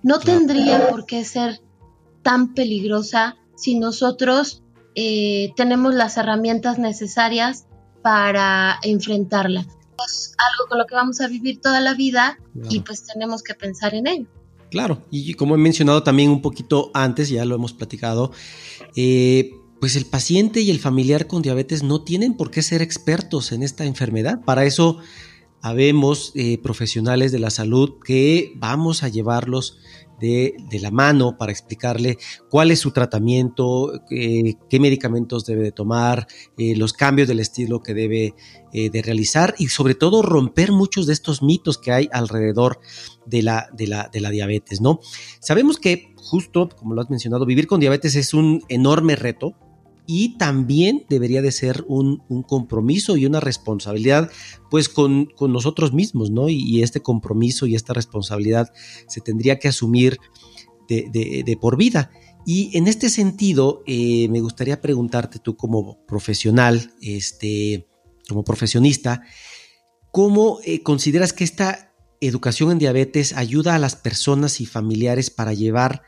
No 0.02 0.18
tendría 0.18 0.88
por 0.88 1.06
qué 1.06 1.24
ser 1.24 1.60
tan 2.22 2.54
peligrosa 2.54 3.36
si 3.54 3.78
nosotros 3.78 4.64
eh, 4.96 5.52
tenemos 5.54 5.94
las 5.94 6.16
herramientas 6.16 6.80
necesarias 6.80 7.66
para 8.02 8.80
enfrentarla 8.82 9.66
es 10.06 10.34
algo 10.38 10.68
con 10.68 10.78
lo 10.78 10.86
que 10.86 10.94
vamos 10.94 11.20
a 11.20 11.28
vivir 11.28 11.60
toda 11.60 11.80
la 11.80 11.94
vida 11.94 12.38
y 12.70 12.80
pues 12.80 13.04
tenemos 13.04 13.42
que 13.42 13.54
pensar 13.54 13.94
en 13.94 14.06
ello. 14.06 14.26
Claro, 14.70 15.02
y 15.10 15.32
como 15.34 15.54
he 15.54 15.58
mencionado 15.58 16.02
también 16.02 16.30
un 16.30 16.42
poquito 16.42 16.90
antes, 16.92 17.30
ya 17.30 17.44
lo 17.44 17.54
hemos 17.54 17.72
platicado, 17.72 18.32
eh, 18.94 19.52
pues 19.80 19.96
el 19.96 20.04
paciente 20.04 20.60
y 20.60 20.70
el 20.70 20.78
familiar 20.78 21.26
con 21.26 21.40
diabetes 21.40 21.82
no 21.82 22.02
tienen 22.02 22.36
por 22.36 22.50
qué 22.50 22.62
ser 22.62 22.82
expertos 22.82 23.52
en 23.52 23.62
esta 23.62 23.84
enfermedad. 23.84 24.44
Para 24.44 24.64
eso 24.64 24.98
habemos 25.62 26.32
eh, 26.34 26.58
profesionales 26.58 27.32
de 27.32 27.38
la 27.38 27.50
salud 27.50 27.94
que 28.04 28.52
vamos 28.56 29.02
a 29.02 29.08
llevarlos 29.08 29.78
de, 30.20 30.54
la 30.80 30.90
mano 30.90 31.36
para 31.36 31.52
explicarle 31.52 32.18
cuál 32.50 32.70
es 32.70 32.80
su 32.80 32.92
tratamiento, 32.92 33.92
eh, 34.10 34.54
qué 34.68 34.80
medicamentos 34.80 35.44
debe 35.44 35.62
de 35.62 35.72
tomar, 35.72 36.26
eh, 36.56 36.76
los 36.76 36.92
cambios 36.92 37.28
del 37.28 37.40
estilo 37.40 37.82
que 37.82 37.94
debe 37.94 38.34
eh, 38.72 38.90
de 38.90 39.02
realizar 39.02 39.54
y 39.58 39.68
sobre 39.68 39.94
todo 39.94 40.22
romper 40.22 40.72
muchos 40.72 41.06
de 41.06 41.12
estos 41.12 41.42
mitos 41.42 41.78
que 41.78 41.92
hay 41.92 42.08
alrededor 42.12 42.80
de 43.26 43.42
la, 43.42 43.68
de 43.72 43.86
la, 43.86 44.08
de 44.12 44.20
la 44.20 44.30
diabetes, 44.30 44.80
¿no? 44.80 45.00
Sabemos 45.40 45.78
que 45.78 46.14
justo, 46.16 46.68
como 46.68 46.94
lo 46.94 47.00
has 47.00 47.10
mencionado, 47.10 47.46
vivir 47.46 47.66
con 47.66 47.80
diabetes 47.80 48.14
es 48.16 48.34
un 48.34 48.62
enorme 48.68 49.16
reto, 49.16 49.54
y 50.10 50.38
también 50.38 51.04
debería 51.10 51.42
de 51.42 51.52
ser 51.52 51.84
un, 51.86 52.22
compromiso 52.48 53.18
y 53.18 53.26
una 53.26 53.40
responsabilidad 53.40 54.30
pues 54.70 54.88
con, 54.88 55.28
nosotros 55.38 55.92
mismos, 55.92 56.30
¿no? 56.30 56.48
Y, 56.48 56.82
este 56.82 57.02
compromiso 57.02 57.66
y 57.66 57.74
esta 57.74 57.92
responsabilidad 57.92 58.72
se 59.06 59.20
tendría 59.20 59.58
que 59.58 59.68
asumir 59.68 60.18
de, 60.88 61.58
por 61.60 61.76
vida. 61.76 62.10
Y 62.46 62.74
en 62.74 62.88
este 62.88 63.10
sentido, 63.10 63.82
eh, 63.86 64.28
me 64.30 64.40
gustaría 64.40 64.80
preguntarte 64.80 65.40
tú 65.40 65.56
como 65.56 66.02
profesional, 66.06 66.94
este, 67.02 67.86
como 68.30 68.44
profesionista, 68.44 69.24
¿cómo 70.10 70.60
eh, 70.64 70.82
consideras 70.82 71.34
que 71.34 71.44
esta 71.44 71.92
educación 72.22 72.70
en 72.70 72.78
diabetes 72.78 73.34
ayuda 73.34 73.74
a 73.74 73.78
las 73.78 73.94
personas 73.94 74.62
y 74.62 74.66
familiares 74.66 75.28
para 75.28 75.52
llevar 75.52 76.02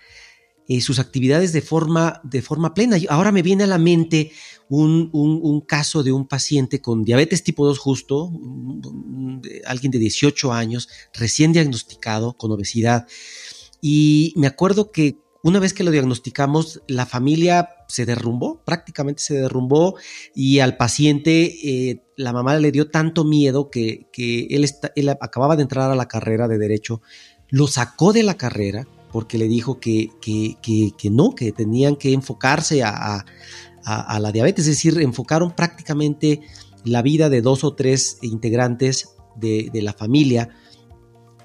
eh, 0.72 0.80
sus 0.80 1.00
actividades 1.00 1.52
de 1.52 1.62
forma, 1.62 2.20
de 2.22 2.42
forma 2.42 2.74
plena. 2.74 2.96
Ahora 3.08 3.32
me 3.32 3.42
viene 3.42 3.64
a 3.64 3.66
la 3.66 3.76
mente 3.76 4.30
un, 4.68 5.64
caso 5.66 6.04
de 6.04 6.12
un 6.12 6.28
paciente 6.28 6.80
con 6.80 7.02
diabetes 7.02 7.42
tipo 7.42 7.66
2 7.66 7.76
justo, 7.76 8.30
alguien 9.66 9.90
de 9.90 9.98
18 9.98 10.52
años, 10.52 10.88
recién 11.12 11.52
diagnosticado 11.52 12.34
con 12.34 12.52
obesidad. 12.52 13.08
Y 13.80 14.32
me 14.36 14.46
acuerdo 14.46 14.92
que 14.92 15.18
una 15.42 15.58
vez 15.58 15.74
que 15.74 15.82
lo 15.82 15.90
diagnosticamos, 15.90 16.82
la 16.86 17.04
familia 17.04 17.70
se 17.88 18.06
derrumbó, 18.06 18.62
prácticamente 18.64 19.24
se 19.24 19.34
derrumbó 19.34 19.96
y 20.36 20.60
al 20.60 20.76
paciente 20.76 21.90
eh, 21.90 22.04
la 22.14 22.32
mamá 22.32 22.56
le 22.58 22.70
dio 22.70 22.92
tanto 22.92 23.24
miedo 23.24 23.70
que, 23.70 24.06
él, 24.16 24.70
él 24.94 25.08
acababa 25.08 25.56
de 25.56 25.62
entrar 25.62 25.90
a 25.90 25.96
la 25.96 26.06
carrera 26.06 26.46
de 26.46 26.58
derecho, 26.58 27.02
lo 27.48 27.66
sacó 27.66 28.12
de 28.12 28.22
la 28.22 28.36
carrera 28.36 28.86
porque 29.10 29.38
le 29.38 29.48
dijo 29.48 29.80
que, 29.80 30.10
no, 31.10 31.34
que 31.34 31.52
tenían 31.52 31.96
que 31.96 32.12
enfocarse 32.12 32.82
a, 32.82 33.24
la 33.84 34.32
diabetes, 34.32 34.66
es 34.66 34.76
decir, 34.76 35.00
enfocaron 35.00 35.54
prácticamente 35.54 36.42
la 36.84 37.02
vida 37.02 37.28
de 37.28 37.42
dos 37.42 37.64
o 37.64 37.74
tres 37.74 38.18
integrantes 38.22 39.14
de, 39.36 39.70
la 39.74 39.92
familia, 39.92 40.50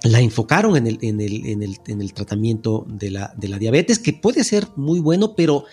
la 0.03 0.19
enfocaron 0.19 0.77
en 0.77 0.87
el, 0.87 0.99
en 1.01 2.01
el, 2.01 2.13
tratamiento 2.13 2.85
de 2.87 3.11
la, 3.11 3.33
de 3.37 3.47
la, 3.47 3.57
diabetes, 3.57 3.99
que 3.99 4.13
puede 4.13 4.43
ser 4.43 4.67
muy 4.75 4.99
bueno, 4.99 5.35
pero, 5.35 5.65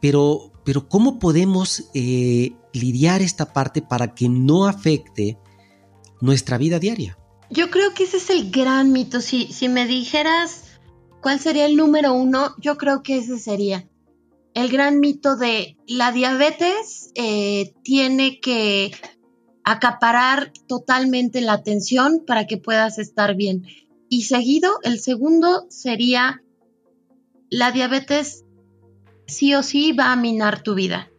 pero, 0.00 0.52
pero 0.64 0.88
¿cómo 0.88 1.18
podemos 1.18 1.90
eh, 1.94 2.52
lidiar 2.72 3.20
esta 3.20 3.52
parte 3.52 3.82
para 3.82 4.14
que 4.14 4.28
no 4.28 4.66
afecte 4.66 5.38
nuestra 6.20 6.56
vida 6.56 6.78
diaria? 6.78 7.18
Yo 7.50 7.70
creo 7.70 7.94
que 7.94 8.04
ese 8.04 8.16
es 8.16 8.30
el 8.30 8.50
gran 8.50 8.92
mito. 8.92 9.20
Si, 9.20 9.52
si 9.52 9.68
me 9.68 9.86
dijeras 9.86 10.65
¿Cuál 11.26 11.40
sería 11.40 11.66
el 11.66 11.74
número 11.74 12.12
uno? 12.12 12.54
Yo 12.58 12.76
creo 12.76 13.02
que 13.02 13.16
ese 13.16 13.40
sería 13.40 13.84
el 14.54 14.68
gran 14.68 15.00
mito 15.00 15.34
de 15.34 15.76
la 15.88 16.12
diabetes 16.12 17.10
eh, 17.16 17.74
tiene 17.82 18.38
que 18.38 18.92
acaparar 19.64 20.52
totalmente 20.68 21.40
la 21.40 21.54
atención 21.54 22.22
para 22.24 22.46
que 22.46 22.58
puedas 22.58 23.00
estar 23.00 23.34
bien. 23.34 23.66
Y 24.08 24.22
seguido, 24.22 24.78
el 24.84 25.00
segundo 25.00 25.66
sería 25.68 26.44
la 27.50 27.72
diabetes 27.72 28.44
sí 29.26 29.52
o 29.56 29.64
sí 29.64 29.90
va 29.90 30.12
a 30.12 30.16
minar 30.16 30.62
tu 30.62 30.76
vida. 30.76 31.10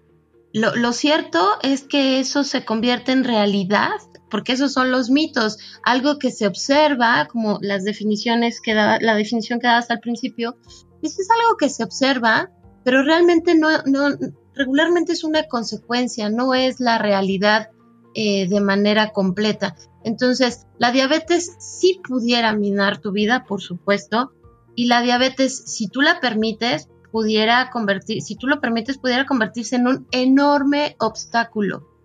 Lo, 0.54 0.74
lo, 0.74 0.94
cierto 0.94 1.58
es 1.64 1.84
que 1.84 2.22
eso 2.22 2.46
se 2.46 2.64
convierte 2.64 3.12
en 3.12 3.26
realidad 3.26 4.00
porque 4.30 4.54
esos 4.54 4.74
son 4.74 4.92
los 4.92 5.10
mitos, 5.10 5.58
algo 5.84 6.20
que 6.20 6.32
se 6.32 6.48
observa, 6.48 7.28
como 7.32 7.60
las 7.62 7.84
definiciones 7.84 8.62
que 8.62 8.74
da, 8.74 9.00
la 9.00 9.16
definición 9.16 9.60
que 9.60 9.68
dabas 9.68 9.90
al 9.90 10.00
principio, 10.00 10.58
eso 11.02 11.22
es 11.22 11.28
algo 11.30 11.58
que 11.58 11.70
se 11.70 11.84
observa, 11.84 12.52
pero 12.84 13.04
realmente 13.04 13.56
no, 13.56 13.70
no 13.86 14.10
regularmente 14.56 15.14
es 15.14 15.24
una 15.24 15.44
consecuencia, 15.44 16.30
no 16.30 16.54
es 16.54 16.80
la 16.80 16.98
realidad 16.98 17.70
eh, 18.14 18.48
de 18.48 18.62
manera 18.62 19.12
completa. 19.12 19.76
Entonces, 20.04 20.66
la 20.80 20.92
diabetes 20.92 21.56
sí 21.60 22.02
pudiera 22.08 22.54
minar 22.54 23.00
tu 23.00 23.12
vida, 23.12 23.46
por 23.46 23.62
supuesto, 23.62 24.32
y 24.76 24.86
la 24.86 25.02
diabetes, 25.02 25.64
si 25.66 25.88
tú 25.88 26.02
la 26.02 26.20
permites, 26.20 26.90
pudiera 27.12 27.70
convertir, 27.72 28.22
si 28.22 28.36
tú 28.36 28.48
lo 28.48 28.60
permites, 28.60 28.98
pudiera 28.98 29.26
convertirse 29.26 29.76
en 29.76 29.88
un 29.88 30.08
enorme 30.12 30.96
obstáculo 31.00 31.97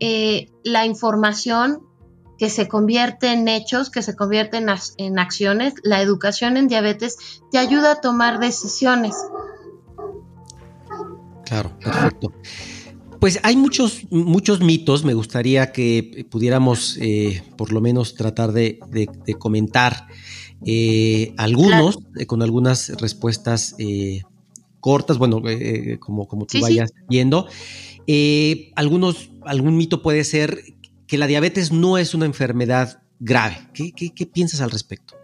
eh, 0.00 0.48
la 0.62 0.84
información 0.86 1.82
que 2.38 2.50
se 2.50 2.68
convierte 2.68 3.32
en 3.32 3.48
hechos, 3.48 3.90
que 3.90 4.02
se 4.02 4.14
convierte 4.14 4.58
en, 4.58 4.68
en, 4.98 5.18
acciones, 5.18 5.74
la 5.82 6.02
educación 6.02 6.56
en 6.56 6.68
diabetes 6.68 7.16
te 7.50 7.58
ayuda 7.58 7.92
a 7.92 8.00
tomar 8.00 8.38
decisiones. 8.40 9.16
Claro, 11.46 11.78
perfecto. 11.78 12.32
Pues 13.20 13.40
hay 13.42 13.56
muchos, 13.56 14.02
muchos 14.10 14.60
mitos, 14.60 15.04
me 15.04 15.14
gustaría 15.14 15.72
que 15.72 16.26
pudiéramos 16.28 16.98
eh, 17.00 17.42
por 17.56 17.72
lo 17.72 17.80
menos 17.80 18.14
tratar 18.14 18.52
de, 18.52 18.78
comentar 19.38 20.08
eh, 20.66 21.32
algunos, 21.38 21.98
con 22.26 22.42
algunas 22.42 22.90
respuestas 23.00 23.74
cortas, 24.80 25.16
bueno, 25.16 25.40
como, 26.00 26.28
como 26.28 26.44
tú 26.44 26.60
vayas 26.60 26.92
viendo. 27.08 27.46
algunos 28.74 29.30
algún 29.46 29.76
mito 29.76 30.02
puede 30.02 30.24
ser 30.24 30.62
que 31.06 31.18
la 31.18 31.26
diabetes 31.26 31.72
no 31.72 31.98
es 31.98 32.14
una 32.14 32.26
enfermedad 32.26 33.02
grave. 33.20 33.58
¿Qué, 33.72 34.26
piensas 34.26 34.60
al 34.60 34.70
respecto? 34.70 35.14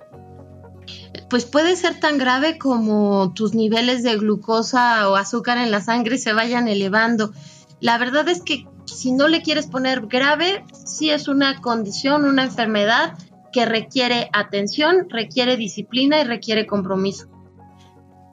Pues 1.28 1.44
puede 1.44 1.76
ser 1.76 2.00
tan 2.00 2.18
grave 2.18 2.58
como 2.58 3.32
tus 3.34 3.54
niveles 3.54 4.02
de 4.02 4.16
glucosa 4.16 5.08
o 5.08 5.16
azúcar 5.16 5.58
en 5.58 5.70
la 5.70 5.80
sangre 5.80 6.18
se 6.18 6.32
vayan 6.32 6.68
elevando. 6.68 7.32
La 7.80 7.98
verdad 7.98 8.28
es 8.28 8.42
que 8.42 8.66
si 8.86 9.12
no 9.12 9.28
le 9.28 9.42
quieres 9.42 9.66
poner 9.66 10.06
grave, 10.06 10.64
sí 10.84 11.10
es 11.10 11.28
una 11.28 11.60
condición, 11.60 12.24
una 12.24 12.44
enfermedad 12.44 13.18
que 13.52 13.66
requiere 13.66 14.28
atención, 14.32 15.08
requiere 15.10 15.56
disciplina 15.56 16.20
y 16.20 16.24
requiere 16.24 16.66
compromiso. 16.66 17.28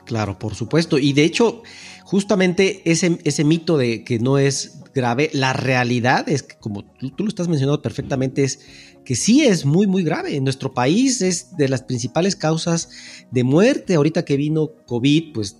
Claro, 0.05 0.39
por 0.39 0.55
supuesto. 0.55 0.97
Y 0.97 1.13
de 1.13 1.23
hecho, 1.23 1.61
justamente 2.03 2.81
ese, 2.89 3.19
ese 3.23 3.43
mito 3.43 3.77
de 3.77 4.03
que 4.03 4.17
no 4.19 4.37
es 4.37 4.78
grave. 4.93 5.29
La 5.33 5.53
realidad 5.53 6.27
es 6.29 6.43
que, 6.43 6.55
como 6.57 6.83
tú, 6.83 7.23
lo 7.23 7.29
estás 7.29 7.47
mencionando 7.47 7.81
perfectamente, 7.81 8.43
es 8.43 8.59
que 9.05 9.15
sí 9.15 9.43
es 9.43 9.65
muy, 9.65 9.87
muy 9.87 10.03
grave. 10.03 10.35
En 10.35 10.43
nuestro 10.43 10.73
país 10.73 11.21
es 11.21 11.55
de 11.57 11.67
las 11.67 11.83
principales 11.83 12.35
causas 12.35 12.89
de 13.31 13.43
muerte. 13.43 13.95
Ahorita 13.95 14.25
que 14.25 14.37
vino 14.37 14.71
COVID, 14.85 15.33
pues 15.33 15.57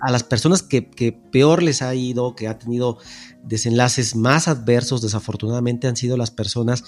a 0.00 0.10
las 0.10 0.22
personas 0.24 0.62
que, 0.62 0.82
peor 1.30 1.62
les 1.62 1.82
ha 1.82 1.94
ido, 1.94 2.34
que 2.34 2.48
ha 2.48 2.58
tenido 2.58 2.98
desenlaces 3.44 4.16
más 4.16 4.48
adversos, 4.48 5.02
desafortunadamente 5.02 5.88
han 5.88 5.96
sido 5.96 6.16
las 6.16 6.30
personas 6.30 6.84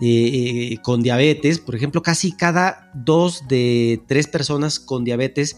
eh, 0.00 0.72
eh, 0.72 0.78
con 0.82 1.02
diabetes. 1.02 1.58
Por 1.58 1.74
ejemplo, 1.74 2.02
casi 2.02 2.32
cada 2.32 2.90
dos 2.94 3.46
de 3.48 4.02
tres 4.06 4.26
personas 4.26 4.80
con 4.80 5.04
diabetes 5.04 5.56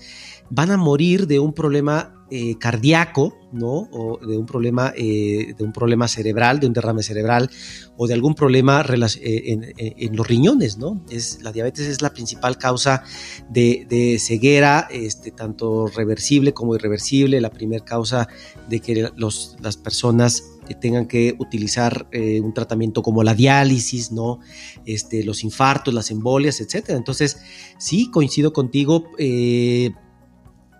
van 0.51 0.71
a 0.71 0.77
morir 0.77 1.27
de 1.27 1.39
un 1.39 1.53
problema 1.53 2.16
eh, 2.29 2.59
cardíaco, 2.59 3.39
¿no? 3.53 3.89
O 3.93 4.19
de 4.19 4.37
un 4.37 4.47
problema, 4.47 4.93
eh, 4.97 5.55
de 5.57 5.63
un 5.65 5.73
problema 5.73 6.09
cerebral, 6.09 6.59
de 6.59 6.67
un 6.67 6.73
derrame 6.73 7.05
cerebral, 7.05 7.49
o 7.97 8.09
de 8.09 8.15
algún 8.15 8.35
problema 8.35 8.85
eh, 8.91 9.75
en, 9.97 10.17
los 10.17 10.27
riñones, 10.27 10.77
¿no? 10.77 11.05
Es, 11.09 11.41
la 11.43 11.53
diabetes 11.53 11.87
es 11.87 12.03
la 12.03 12.11
principal 12.13 12.59
causa 12.59 13.05
de, 13.49 14.19
ceguera, 14.19 14.89
este, 14.91 15.31
tanto 15.31 15.87
reversible 15.87 16.53
como 16.53 16.75
irreversible, 16.75 17.41
la 17.41 17.51
primera 17.51 17.85
causa 17.85 18.27
de 18.69 18.81
que 18.81 19.09
los, 19.15 19.57
las 19.61 19.77
personas 19.77 20.43
tengan 20.81 21.07
que 21.07 21.37
utilizar 21.39 22.09
un 22.13 22.53
tratamiento 22.53 23.03
como 23.03 23.23
la 23.23 23.35
diálisis, 23.35 24.11
¿no? 24.11 24.41
Este, 24.85 25.23
los 25.23 25.45
infartos, 25.45 25.95
las 25.95 26.11
embolias, 26.11 26.61
etcétera. 26.61 26.99
Entonces, 26.99 27.37
sí, 27.79 28.11
coincido 28.11 28.53
contigo 28.53 29.05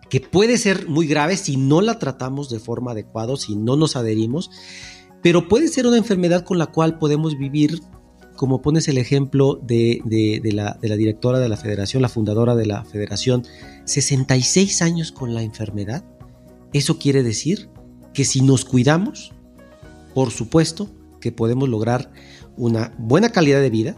que 0.09 0.21
puede 0.21 0.59
ser 0.59 0.89
muy 0.89 1.07
grave 1.07 1.37
si 1.37 1.57
no 1.57 1.81
la 1.81 1.99
tratamos 1.99 2.49
de 2.49 2.61
forma 2.61 2.93
adecuada, 2.93 3.37
si 3.37 3.57
no 3.57 3.77
nos 3.77 3.97
adherimos, 3.97 4.51
pero 5.23 5.49
puede 5.49 5.69
ser 5.69 5.87
una 5.87 5.97
enfermedad 5.97 6.45
con 6.45 6.59
la 6.59 6.67
cual 6.67 6.99
podemos 6.99 7.37
vivir, 7.37 7.81
como 8.37 8.63
pones 8.63 8.87
el 8.89 8.99
ejemplo 8.99 9.59
de, 9.63 10.01
la, 10.53 10.79
directora 10.97 11.39
de 11.39 11.49
la 11.49 11.57
federación, 11.57 12.03
la 12.03 12.09
fundadora 12.09 12.55
de 12.55 12.67
la 12.67 12.85
federación, 12.85 13.45
66 13.85 14.83
años 14.83 15.11
con 15.11 15.35
la 15.35 15.43
enfermedad. 15.43 16.05
Eso 16.73 16.99
quiere 16.99 17.23
decir 17.23 17.71
que 18.15 18.25
si 18.25 18.41
nos 18.41 18.65
cuidamos, 18.65 19.33
por 20.15 20.31
supuesto 20.31 20.89
que 21.21 21.33
podemos 21.33 21.69
lograr 21.69 22.13
una 22.57 22.95
buena 22.99 23.31
calidad 23.31 23.61
de 23.61 23.71
vida, 23.71 23.97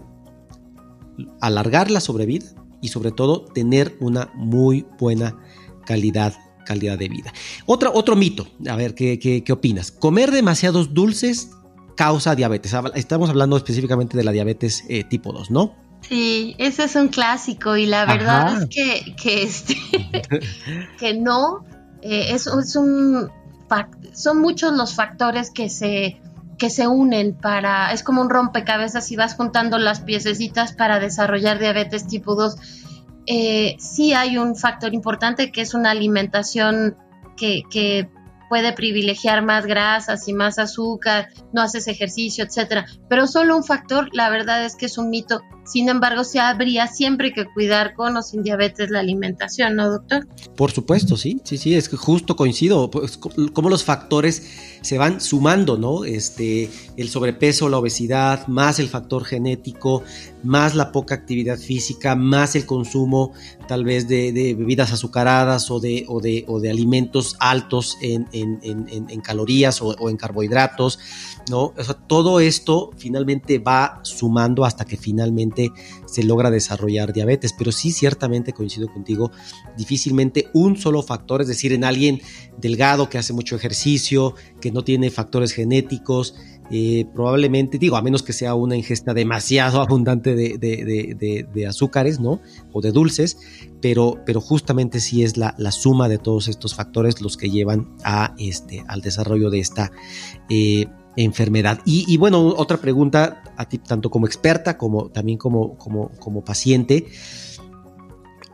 alargar 1.40 1.90
la 1.90 2.00
sobrevida 2.00 2.46
y 2.80 2.88
sobre 2.88 3.10
todo 3.10 3.44
tener 3.44 3.96
una 4.00 4.30
muy 4.34 4.86
buena 4.98 5.36
calidad 5.88 6.34
calidad 6.66 6.98
de 6.98 7.08
vida. 7.08 7.32
Otra, 7.64 7.90
otro 7.94 8.14
mito, 8.14 8.46
a 8.68 8.76
ver, 8.76 8.94
¿qué, 8.94 9.18
qué, 9.18 9.52
opinas? 9.52 9.90
Comer 9.90 10.30
demasiados 10.30 10.92
dulces 10.92 11.50
causa 11.96 12.34
diabetes. 12.34 12.74
Estamos 12.94 13.30
hablando 13.30 13.56
específicamente 13.56 14.18
de 14.18 14.22
la 14.22 14.32
diabetes 14.32 14.84
eh, 14.90 15.02
tipo 15.02 15.32
2, 15.32 15.50
¿no? 15.50 15.74
Sí, 16.02 16.54
ese 16.58 16.84
es 16.84 16.94
un 16.94 17.08
clásico 17.08 17.76
y 17.78 17.86
la 17.86 18.04
verdad 18.04 18.62
es 18.62 18.68
que, 18.68 19.16
que, 19.16 19.42
este, 19.42 19.76
que 20.98 21.14
no, 21.14 21.64
eh, 22.02 22.34
es, 22.34 22.46
es, 22.46 22.76
un, 22.76 23.30
son 24.12 24.40
muchos 24.40 24.74
los 24.74 24.94
factores 24.94 25.50
que 25.50 25.70
se, 25.70 26.20
que 26.58 26.68
se 26.68 26.86
unen 26.86 27.34
para, 27.34 27.92
es 27.92 28.02
como 28.02 28.20
un 28.20 28.28
rompecabezas 28.28 29.10
y 29.10 29.16
vas 29.16 29.34
juntando 29.34 29.78
las 29.78 30.00
piececitas 30.00 30.72
para 30.72 31.00
desarrollar 31.00 31.58
diabetes 31.58 32.06
tipo 32.06 32.34
2. 32.34 32.56
Eh, 33.30 33.76
sí 33.78 34.14
hay 34.14 34.38
un 34.38 34.56
factor 34.56 34.94
importante 34.94 35.52
que 35.52 35.60
es 35.60 35.74
una 35.74 35.90
alimentación 35.90 36.96
que, 37.36 37.62
que 37.70 38.08
puede 38.48 38.72
privilegiar 38.72 39.44
más 39.44 39.66
grasas 39.66 40.28
y 40.28 40.32
más 40.32 40.58
azúcar, 40.58 41.28
no 41.52 41.62
haces 41.62 41.88
ejercicio, 41.88 42.44
etcétera. 42.44 42.86
Pero 43.08 43.26
solo 43.26 43.56
un 43.56 43.64
factor, 43.64 44.08
la 44.12 44.30
verdad 44.30 44.64
es 44.64 44.76
que 44.76 44.86
es 44.86 44.98
un 44.98 45.10
mito. 45.10 45.40
Sin 45.64 45.90
embargo, 45.90 46.24
se 46.24 46.40
habría 46.40 46.86
siempre 46.86 47.32
que 47.32 47.44
cuidar 47.44 47.94
con 47.94 48.16
o 48.16 48.22
sin 48.22 48.42
diabetes 48.42 48.90
la 48.90 49.00
alimentación, 49.00 49.76
¿no, 49.76 49.90
doctor? 49.90 50.26
Por 50.56 50.70
supuesto, 50.70 51.16
sí, 51.16 51.40
sí, 51.44 51.58
sí, 51.58 51.74
es 51.74 51.90
que 51.90 51.98
justo 51.98 52.36
coincido, 52.36 52.90
pues, 52.90 53.18
como 53.18 53.68
los 53.68 53.84
factores 53.84 54.78
se 54.80 54.96
van 54.96 55.20
sumando, 55.20 55.76
¿no? 55.76 56.04
Este, 56.04 56.70
el 56.96 57.10
sobrepeso, 57.10 57.68
la 57.68 57.78
obesidad, 57.78 58.46
más 58.46 58.78
el 58.78 58.88
factor 58.88 59.24
genético, 59.24 60.02
más 60.42 60.74
la 60.74 60.90
poca 60.90 61.14
actividad 61.14 61.58
física, 61.58 62.16
más 62.16 62.56
el 62.56 62.64
consumo 62.64 63.32
tal 63.66 63.84
vez 63.84 64.08
de, 64.08 64.32
bebidas 64.32 64.92
azucaradas 64.92 65.70
o 65.70 65.80
de, 65.80 66.06
o 66.08 66.20
de, 66.20 66.44
o 66.48 66.60
de 66.60 66.70
alimentos 66.70 67.36
altos 67.40 67.98
en, 68.00 68.26
en, 68.32 68.37
calorías 69.22 69.80
o, 69.82 70.08
en 70.08 70.16
carbohidratos, 70.16 70.98
¿no? 71.50 71.74
O 71.76 71.84
sea, 71.84 71.94
todo 71.94 72.40
esto 72.40 72.90
finalmente 72.96 73.58
va 73.58 74.00
sumando 74.02 74.64
hasta 74.64 74.84
que 74.84 74.96
finalmente 74.96 75.70
se 76.06 76.22
logra 76.22 76.50
desarrollar 76.50 77.12
diabetes, 77.12 77.54
pero 77.56 77.72
sí 77.72 77.92
ciertamente 77.92 78.52
coincido 78.52 78.88
contigo, 78.92 79.30
difícilmente 79.76 80.48
un 80.54 80.76
solo 80.76 81.02
factor, 81.02 81.42
es 81.42 81.48
decir, 81.48 81.72
en 81.72 81.84
alguien 81.84 82.20
delgado 82.56 83.08
que 83.08 83.18
hace 83.18 83.32
mucho 83.32 83.56
ejercicio, 83.56 84.34
que 84.60 84.72
no 84.72 84.82
tiene 84.84 85.10
factores 85.10 85.52
genéticos, 85.52 86.34
eh, 86.70 87.06
probablemente, 87.14 87.78
digo, 87.78 87.96
a 87.96 88.02
menos 88.02 88.22
que 88.22 88.32
sea 88.32 88.54
una 88.54 88.76
ingesta 88.76 89.14
demasiado 89.14 89.80
abundante 89.82 90.34
de, 90.34 91.66
azúcares, 91.66 92.20
¿no? 92.20 92.40
O 92.72 92.80
de 92.80 92.92
dulces, 92.92 93.38
pero, 93.80 94.20
pero 94.26 94.40
justamente 94.40 95.00
sí 95.00 95.22
es 95.22 95.36
la, 95.36 95.54
suma 95.70 96.08
de 96.08 96.18
todos 96.18 96.48
estos 96.48 96.74
factores 96.74 97.20
los 97.20 97.36
que 97.36 97.50
llevan 97.50 97.96
a 98.04 98.34
este, 98.38 98.84
al 98.88 99.00
desarrollo 99.00 99.50
de 99.50 99.60
esta 99.60 99.92
eh, 100.48 100.86
enfermedad. 101.16 101.80
Y, 101.84 102.16
bueno, 102.16 102.46
otra 102.56 102.78
pregunta 102.78 103.42
a 103.56 103.68
ti, 103.68 103.78
tanto 103.78 104.10
como 104.10 104.26
experta 104.26 104.78
como 104.78 105.08
también 105.08 105.38
como, 105.38 105.76
como, 105.76 106.10
como 106.20 106.44
paciente. 106.44 107.06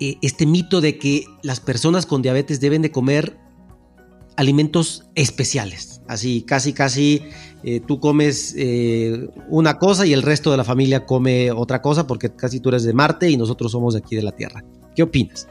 Eh, 0.00 0.16
este 0.22 0.46
mito 0.46 0.80
de 0.80 0.98
que 0.98 1.24
las 1.42 1.60
personas 1.60 2.06
con 2.06 2.22
diabetes 2.22 2.60
deben 2.60 2.82
de 2.82 2.90
comer 2.90 3.38
alimentos 4.36 5.04
especiales. 5.14 6.00
Así, 6.08 6.42
casi, 6.42 6.72
casi 6.72 7.22
eh, 7.66 7.80
tú 7.80 7.98
comes 7.98 8.54
eh, 8.58 9.30
una 9.48 9.78
cosa 9.78 10.04
y 10.04 10.12
el 10.12 10.22
resto 10.22 10.50
de 10.50 10.58
la 10.58 10.64
familia 10.64 11.06
come 11.06 11.50
otra 11.50 11.80
cosa 11.80 12.06
porque 12.06 12.34
casi 12.34 12.60
tú 12.60 12.68
eres 12.68 12.84
de 12.84 12.92
Marte 12.92 13.30
y 13.30 13.38
nosotros 13.38 13.72
somos 13.72 13.94
de 13.94 14.00
aquí 14.00 14.16
de 14.16 14.22
la 14.22 14.32
Tierra. 14.32 14.62
¿Qué 14.94 15.02
opinas? 15.02 15.48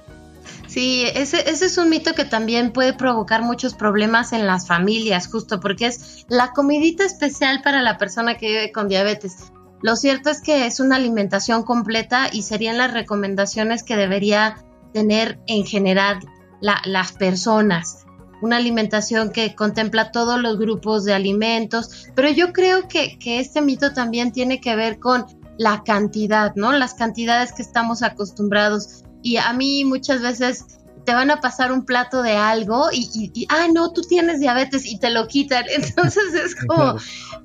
Sí, 0.68 1.06
ese, 1.16 1.50
ese 1.50 1.66
es 1.66 1.78
un 1.80 1.90
mito 1.90 2.14
que 2.14 2.26
también 2.26 2.72
puede 2.72 2.94
provocar 2.94 3.42
muchos 3.42 3.74
problemas 3.74 4.32
en 4.32 4.46
las 4.46 4.68
familias, 4.68 5.28
justo 5.28 5.60
porque 5.60 5.88
es 5.88 6.26
la 6.30 6.52
comidita 6.52 7.04
especial 7.04 7.62
para 7.64 7.82
la 7.82 7.98
persona 7.98 8.38
que 8.38 8.48
vive 8.48 8.72
con 8.72 8.88
diabetes. 8.88 9.52
Lo 9.82 9.96
cierto 9.96 10.30
es 10.30 10.40
que 10.42 10.68
es 10.68 10.80
una 10.80 10.98
alimentación 10.98 11.64
completa 11.64 12.30
y 12.32 12.44
serían 12.44 12.78
las 12.78 12.94
recomendaciones 12.94 13.84
que 13.84 13.98
debería 13.98 14.64
tener 14.94 15.40
en 15.48 15.66
general 15.66 16.20
las 16.62 17.12
personas 17.12 18.03
una 18.44 18.58
alimentación 18.58 19.32
que 19.32 19.56
contempla 19.56 20.12
todos 20.12 20.38
los 20.38 20.60
grupos 20.60 21.06
de 21.06 21.14
alimentos, 21.14 22.08
pero 22.14 22.30
yo 22.30 22.52
creo 22.52 22.90
que, 22.90 23.18
este 23.26 23.62
mito 23.62 23.94
también 23.94 24.34
tiene 24.34 24.60
que 24.60 24.76
ver 24.76 25.00
con 25.00 25.26
la 25.58 25.82
cantidad, 25.86 26.54
¿no? 26.56 26.74
Las 26.74 26.94
cantidades 26.94 27.54
que 27.54 27.62
estamos 27.62 28.04
acostumbrados. 28.04 29.06
Y 29.22 29.38
a 29.38 29.54
mí 29.54 29.86
muchas 29.86 30.22
veces 30.22 30.66
te 31.06 31.14
van 31.14 31.32
a 31.32 31.40
pasar 31.40 31.72
un 31.72 31.86
plato 31.86 32.22
de 32.22 32.36
algo 32.36 32.90
y, 32.92 33.32
y, 33.34 33.48
ah, 33.48 33.68
no, 33.74 33.94
tú 33.94 34.02
tienes 34.02 34.42
diabetes 34.42 34.86
y 34.86 35.00
te 35.00 35.10
lo 35.10 35.26
quitan. 35.28 35.64
Entonces 35.74 36.34
es 36.34 36.54
como, 36.54 36.98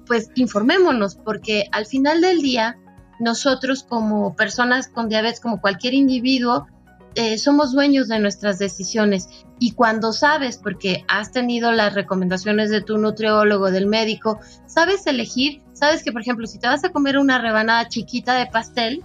pues 0.04 0.30
informémonos, 0.34 1.14
porque 1.14 1.68
al 1.70 1.86
final 1.86 2.20
del 2.20 2.42
día, 2.42 2.76
nosotros 3.20 3.84
como 3.88 4.34
personas 4.34 4.88
con 4.88 5.08
diabetes, 5.08 5.38
como 5.38 5.60
cualquier 5.60 5.94
individuo, 5.94 6.66
eh, 7.14 7.38
somos 7.38 7.72
dueños 7.72 8.08
de 8.08 8.18
nuestras 8.18 8.58
decisiones 8.58 9.28
y 9.58 9.72
cuando 9.72 10.12
sabes, 10.12 10.58
porque 10.58 11.04
has 11.08 11.32
tenido 11.32 11.72
las 11.72 11.94
recomendaciones 11.94 12.70
de 12.70 12.80
tu 12.80 12.98
nutriólogo, 12.98 13.70
del 13.70 13.86
médico, 13.86 14.38
sabes 14.66 15.06
elegir, 15.06 15.62
sabes 15.72 16.02
que 16.02 16.12
por 16.12 16.20
ejemplo 16.20 16.46
si 16.46 16.58
te 16.58 16.68
vas 16.68 16.84
a 16.84 16.90
comer 16.90 17.18
una 17.18 17.38
rebanada 17.38 17.88
chiquita 17.88 18.34
de 18.34 18.46
pastel, 18.46 19.04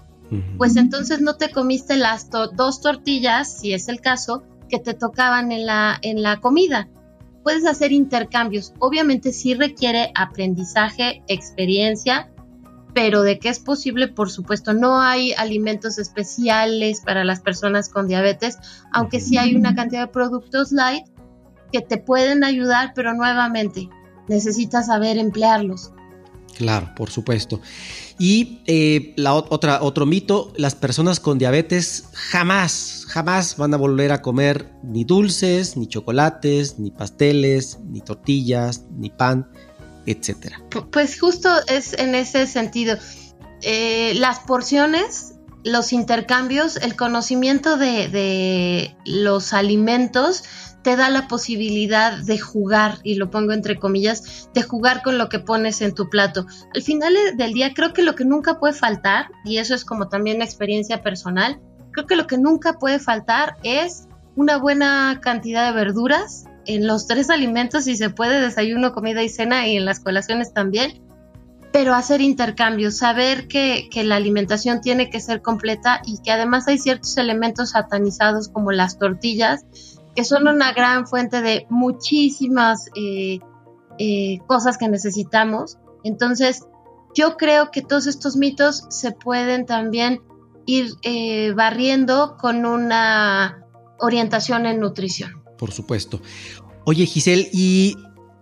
pues 0.58 0.78
entonces 0.78 1.22
no 1.22 1.36
te 1.36 1.52
comiste 1.52 1.96
las 1.96 2.30
dos 2.30 2.82
tortillas, 2.82 3.60
si 3.60 3.74
es 3.74 3.88
el 3.88 4.02
caso, 4.02 4.42
que 4.68 4.80
te 4.80 4.96
tocaban 4.96 5.52
en 5.52 5.68
la, 5.68 6.00
en 6.02 6.24
la 6.24 6.40
comida. 6.40 6.90
Puedes 7.44 7.68
hacer 7.68 7.92
intercambios. 7.92 8.74
Obviamente 8.80 9.32
sí 9.32 9.54
requiere 9.54 10.12
aprendizaje, 10.16 11.22
experiencia, 11.28 12.33
pero 12.94 13.24
de 13.24 13.40
que 13.40 13.50
es 13.50 13.60
posible, 13.60 14.08
por 14.08 14.30
supuesto, 14.30 14.74
no 14.74 15.02
hay 15.02 15.34
alimentos 15.34 15.98
especiales 15.98 17.02
para 17.02 17.24
las 17.24 17.40
personas 17.40 17.90
con 17.90 18.08
diabetes, 18.08 18.58
aunque 18.92 19.20
sí 19.20 19.38
hay 19.38 19.56
una 19.56 19.76
cantidad 19.76 20.02
de 20.02 20.14
productos 20.14 20.72
light 20.72 21.06
que 21.72 21.82
te 21.82 21.98
pueden 21.98 22.44
ayudar, 22.44 22.94
pero 22.96 23.14
nuevamente 23.14 23.90
necesitas 24.28 24.88
saber 24.88 25.18
emplearlos. 25.18 25.92
Claro, 26.56 26.92
por 26.96 27.10
supuesto. 27.10 27.62
Y 28.20 28.62
eh, 28.68 29.14
la 29.18 29.34
otra, 29.34 29.82
otro 29.82 30.06
mito, 30.06 30.54
las 30.56 30.76
personas 30.76 31.20
con 31.20 31.40
diabetes 31.40 32.10
jamás, 32.14 33.06
jamás 33.10 33.58
van 33.58 33.74
a 33.74 33.78
volver 33.78 34.12
a 34.12 34.22
comer 34.22 34.72
ni 34.84 35.04
dulces, 35.04 35.76
ni 35.78 35.88
chocolates, 35.88 36.78
ni 36.78 36.92
pasteles, 36.92 37.80
ni 37.90 38.02
tortillas, 38.02 38.86
ni 38.96 39.10
pan 39.10 39.50
etcétera. 40.06 40.62
Pues 40.92 41.20
justo 41.20 41.50
es 41.68 41.94
en 41.94 42.16
ese 42.16 42.48
sentido. 42.48 42.98
Eh, 43.62 44.14
las 44.16 44.40
porciones, 44.40 45.36
los 45.64 45.94
intercambios, 45.94 46.76
el 46.78 46.96
conocimiento 46.96 47.78
de, 47.78 48.96
los 49.06 49.54
alimentos 49.54 50.44
te 50.84 50.98
da 50.98 51.10
la 51.10 51.30
posibilidad 51.30 52.18
de 52.18 52.38
jugar, 52.38 52.98
y 53.04 53.16
lo 53.16 53.30
pongo 53.30 53.54
entre 53.54 53.80
comillas, 53.80 54.50
de 54.54 54.64
jugar 54.64 55.02
con 55.02 55.18
lo 55.18 55.30
que 55.30 55.40
pones 55.40 55.82
en 55.82 55.96
tu 55.96 56.10
plato. 56.10 56.46
Al 56.76 56.82
final 56.82 57.14
del 57.38 57.54
día 57.54 57.74
creo 57.74 57.94
que 57.94 58.04
lo 58.04 58.16
que 58.16 58.26
nunca 58.26 58.60
puede 58.60 58.74
faltar, 58.74 59.28
y 59.46 59.60
eso 59.60 59.76
es 59.76 59.86
como 59.86 60.10
también 60.10 60.38
una 60.38 60.46
experiencia 60.46 61.02
personal, 61.02 61.62
creo 61.92 62.06
que 62.06 62.18
lo 62.18 62.28
que 62.28 62.38
nunca 62.38 62.80
puede 62.80 63.00
faltar 63.00 63.56
es 63.64 64.10
una 64.36 64.58
buena 64.58 65.22
cantidad 65.22 65.68
de 65.68 65.74
verduras, 65.74 66.46
en 66.66 66.88
los 66.88 67.08
tres 67.08 67.30
alimentos, 67.30 67.86
si 67.86 67.96
se 67.96 68.10
puede, 68.10 68.40
desayuno, 68.40 68.94
comida 68.94 69.24
y 69.24 69.30
cena, 69.30 69.68
y 69.68 69.78
en 69.78 69.86
las 69.86 70.00
colaciones 70.00 70.54
también, 70.54 71.02
pero 71.72 71.96
hacer 71.96 72.22
intercambios, 72.22 72.98
saber 72.98 73.48
que, 73.48 73.90
la 74.04 74.16
alimentación 74.16 74.82
tiene 74.82 75.10
que 75.10 75.20
ser 75.20 75.42
completa 75.42 76.02
y 76.06 76.22
que 76.22 76.32
además 76.32 76.68
hay 76.68 76.78
ciertos 76.78 77.18
elementos 77.18 77.72
satanizados 77.72 78.48
como 78.48 78.72
las 78.72 79.00
tortillas, 79.00 79.66
que 80.16 80.24
son 80.24 80.48
una 80.48 80.72
gran 80.74 81.08
fuente 81.08 81.42
de 81.42 81.66
muchísimas 81.70 82.90
eh, 82.96 83.40
eh, 83.98 84.40
cosas 84.46 84.78
que 84.78 84.88
necesitamos. 84.88 85.80
Entonces, 86.04 86.64
yo 87.16 87.38
creo 87.38 87.72
que 87.72 87.82
todos 87.82 88.06
estos 88.06 88.36
mitos 88.36 88.86
se 88.90 89.12
pueden 89.12 89.66
también 89.66 90.22
ir 90.66 90.92
eh, 91.02 91.54
barriendo 91.54 92.38
con 92.40 92.66
una 92.66 93.66
orientación 94.00 94.68
en 94.68 94.80
nutrición 94.80 95.43
por 95.64 95.72
supuesto. 95.72 96.20
Oye, 96.84 97.06
Giselle, 97.06 97.50
¿y 97.54 97.96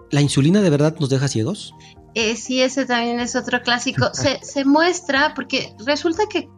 la 0.09 0.21
insulina 0.21 0.59
de 0.59 0.71
verdad 0.71 0.95
nos 0.99 1.11
deja 1.11 1.27
ciegos? 1.27 1.75
Eh, 2.15 2.35
sí, 2.35 2.63
ese 2.63 2.87
también 2.87 3.19
es 3.19 3.35
otro 3.35 3.61
clásico. 3.61 4.09
se, 4.41 4.65
muestra 4.65 5.35
porque 5.35 5.75
resulta 5.85 6.23
que 6.27 6.49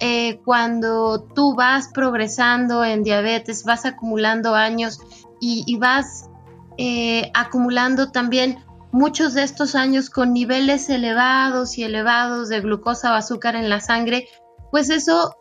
eh, 0.00 0.40
cuando 0.42 1.28
tú 1.34 1.54
vas 1.54 1.88
progresando 1.92 2.82
en 2.82 3.02
diabetes, 3.02 3.64
vas 3.64 3.84
acumulando 3.84 4.54
años 4.54 5.00
y, 5.38 5.76
vas 5.76 6.30
eh, 6.78 7.30
acumulando 7.34 8.10
también 8.10 8.64
muchos 8.92 9.34
de 9.34 9.42
estos 9.42 9.74
años 9.74 10.08
con 10.08 10.32
niveles 10.32 10.88
elevados 10.88 11.76
y 11.76 11.82
elevados 11.82 12.48
de 12.48 12.62
glucosa 12.62 13.12
o 13.12 13.16
azúcar 13.16 13.54
en 13.54 13.68
la 13.68 13.82
sangre, 13.82 14.30
pues 14.70 14.88
eso 14.88 15.36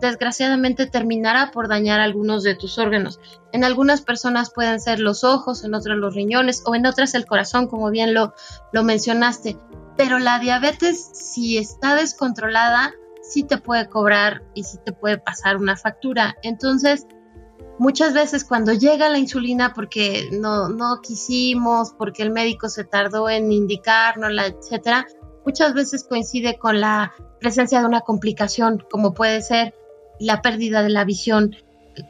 desgraciadamente 0.00 0.86
terminará 0.86 1.50
por 1.50 1.68
dañar 1.68 2.00
algunos 2.00 2.42
de 2.42 2.54
tus 2.54 2.78
órganos. 2.78 3.20
En 3.52 3.64
algunas 3.64 4.00
personas 4.02 4.52
pueden 4.52 4.80
ser 4.80 5.00
los 5.00 5.24
ojos, 5.24 5.64
en 5.64 5.74
otras 5.74 5.96
los 5.96 6.14
riñones 6.14 6.62
o 6.66 6.74
en 6.74 6.86
otras 6.86 7.14
el 7.14 7.26
corazón, 7.26 7.68
como 7.68 7.90
bien 7.90 8.14
lo, 8.14 8.34
lo 8.72 8.82
mencionaste. 8.82 9.58
Pero 9.96 10.18
la 10.18 10.38
diabetes, 10.38 11.10
si 11.12 11.58
está 11.58 11.94
descontrolada, 11.94 12.92
sí 13.22 13.44
te 13.44 13.58
puede 13.58 13.88
cobrar 13.88 14.42
y 14.54 14.64
sí 14.64 14.78
te 14.84 14.92
puede 14.92 15.18
pasar 15.18 15.56
una 15.56 15.76
factura. 15.76 16.36
Entonces, 16.42 17.06
muchas 17.78 18.12
veces 18.12 18.44
cuando 18.44 18.72
llega 18.72 19.08
la 19.08 19.18
insulina 19.18 19.72
porque 19.72 20.28
no, 20.32 20.68
no 20.68 21.00
quisimos, 21.00 21.94
porque 21.96 22.22
el 22.22 22.30
médico 22.30 22.68
se 22.68 22.84
tardó 22.84 23.28
en 23.28 23.52
indicárnosla, 23.52 24.46
etcétera, 24.46 25.06
muchas 25.44 25.74
veces 25.74 26.04
coincide 26.04 26.58
con 26.58 26.80
la 26.80 27.12
presencia 27.40 27.80
de 27.80 27.86
una 27.86 28.00
complicación, 28.00 28.84
como 28.90 29.14
puede 29.14 29.42
ser 29.42 29.74
la 30.20 30.42
pérdida 30.42 30.82
de 30.82 30.90
la 30.90 31.04
visión 31.04 31.56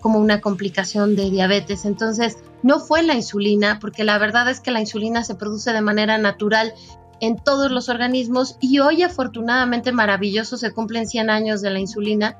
como 0.00 0.18
una 0.18 0.40
complicación 0.40 1.14
de 1.16 1.30
diabetes. 1.30 1.84
Entonces, 1.84 2.38
no 2.62 2.80
fue 2.80 3.02
la 3.02 3.14
insulina, 3.14 3.78
porque 3.80 4.04
la 4.04 4.18
verdad 4.18 4.48
es 4.48 4.60
que 4.60 4.70
la 4.70 4.80
insulina 4.80 5.24
se 5.24 5.34
produce 5.34 5.72
de 5.72 5.82
manera 5.82 6.16
natural 6.18 6.72
en 7.20 7.36
todos 7.36 7.70
los 7.70 7.88
organismos 7.88 8.56
y 8.60 8.80
hoy 8.80 9.02
afortunadamente 9.02 9.92
maravilloso 9.92 10.56
se 10.56 10.72
cumplen 10.72 11.06
100 11.06 11.30
años 11.30 11.62
de 11.62 11.70
la 11.70 11.80
insulina. 11.80 12.38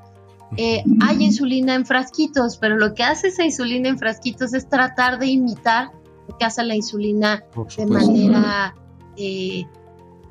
Eh, 0.57 0.83
hay 1.01 1.23
insulina 1.23 1.75
en 1.75 1.85
frasquitos, 1.85 2.57
pero 2.57 2.77
lo 2.77 2.93
que 2.93 3.03
hace 3.03 3.27
esa 3.27 3.43
insulina 3.43 3.89
en 3.89 3.97
frasquitos 3.97 4.53
es 4.53 4.69
tratar 4.69 5.19
de 5.19 5.27
imitar 5.27 5.91
lo 6.27 6.37
que 6.37 6.45
hace 6.45 6.63
la 6.63 6.75
insulina 6.75 7.43
de 7.77 7.85
manera 7.85 8.75
eh, 9.17 9.65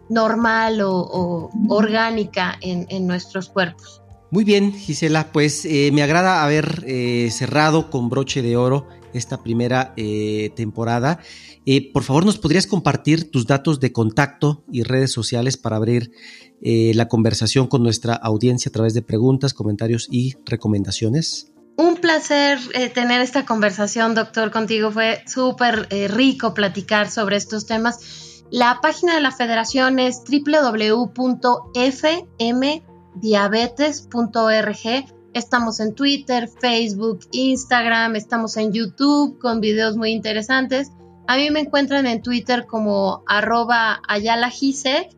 normal 0.09 0.81
o, 0.83 1.51
orgánica 1.69 2.57
en, 2.61 3.07
nuestros 3.07 3.49
cuerpos. 3.49 4.04
Muy 4.35 4.43
bien, 4.43 4.73
Gisela, 4.73 5.31
pues 5.31 5.65
eh, 5.65 5.91
me 5.93 6.03
agrada 6.03 6.43
haber 6.43 6.83
eh, 6.89 7.29
cerrado 7.31 7.89
con 7.89 8.09
broche 8.09 8.43
de 8.43 8.57
oro 8.57 8.89
esta 9.13 9.45
primera 9.45 9.95
eh, 9.97 10.51
temporada. 10.57 11.21
por 11.93 12.03
favor, 12.03 12.27
¿nos 12.27 12.39
podrías 12.39 12.67
compartir 12.67 13.31
tus 13.31 13.47
datos 13.47 13.79
de 13.79 13.93
contacto 13.93 14.65
y 14.73 14.83
redes 14.83 15.13
sociales 15.13 15.57
para 15.57 15.77
abrir 15.77 16.11
la 16.61 17.07
conversación 17.07 17.69
con 17.69 17.85
nuestra 17.85 18.15
audiencia 18.15 18.71
a 18.71 18.73
través 18.73 18.93
de 18.93 19.03
preguntas, 19.03 19.55
comentarios 19.55 20.09
y 20.11 20.35
recomendaciones? 20.45 21.53
Un 21.77 21.99
placer 21.99 22.59
tener 22.93 23.21
esta 23.21 23.47
conversación, 23.47 24.17
doctor, 24.17 24.51
contigo. 24.51 24.91
Fue 24.91 25.23
súper 25.29 25.87
rico 26.13 26.55
platicar 26.55 27.09
sobre 27.09 27.37
estos 27.37 27.67
temas 27.67 28.35
la 28.51 28.81
página 28.81 29.15
de 29.15 29.21
la 29.21 29.33
federación 29.33 29.99
es 29.99 30.23
www.fmdiabetes.org. 33.15 35.15
Estamos 35.33 35.81
en 35.81 35.95
Twitter, 35.95 36.49
Facebook, 36.49 37.21
Instagram, 37.33 38.17
estamos 38.17 38.57
en 38.57 38.73
YouTube 38.73 39.39
con 39.39 39.61
videos 39.61 39.97
muy 39.97 40.13
interesantes. 40.13 40.93
A 41.27 41.37
mí 41.37 41.51
me 41.51 41.61
encuentran 41.61 42.07
en 42.07 42.23
Twitter 42.23 42.67
como 42.67 43.23
arroba 43.27 44.01
ayalagise 44.07 45.09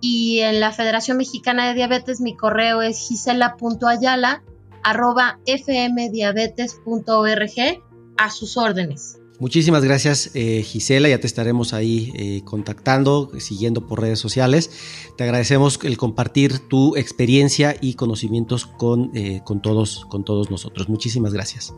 y 0.00 0.40
en 0.40 0.60
la 0.60 0.72
Federación 0.72 1.16
Mexicana 1.16 1.68
de 1.68 1.74
Diabetes 1.74 2.20
mi 2.20 2.36
correo 2.36 2.82
es 2.82 2.98
gisela.ayala 2.98 4.42
arroba 4.82 5.38
fmdiabetes.org 5.46 7.82
a 8.18 8.30
sus 8.30 8.56
órdenes. 8.56 9.21
Muchísimas 9.42 9.82
gracias 9.82 10.30
eh, 10.34 10.62
Gisela, 10.62 11.08
ya 11.08 11.18
te 11.18 11.26
estaremos 11.26 11.72
ahí 11.74 12.12
eh, 12.14 12.42
contactando, 12.44 13.28
siguiendo 13.40 13.88
por 13.88 14.00
redes 14.00 14.20
sociales. 14.20 14.70
Te 15.16 15.24
agradecemos 15.24 15.80
el 15.82 15.96
compartir 15.96 16.60
tu 16.60 16.94
experiencia 16.94 17.74
y 17.80 17.94
conocimientos 17.94 18.66
con, 18.66 19.10
eh, 19.16 19.40
con, 19.44 19.60
todos, 19.60 20.06
con 20.08 20.24
todos 20.24 20.48
nosotros. 20.48 20.88
Muchísimas 20.88 21.32
gracias. 21.32 21.74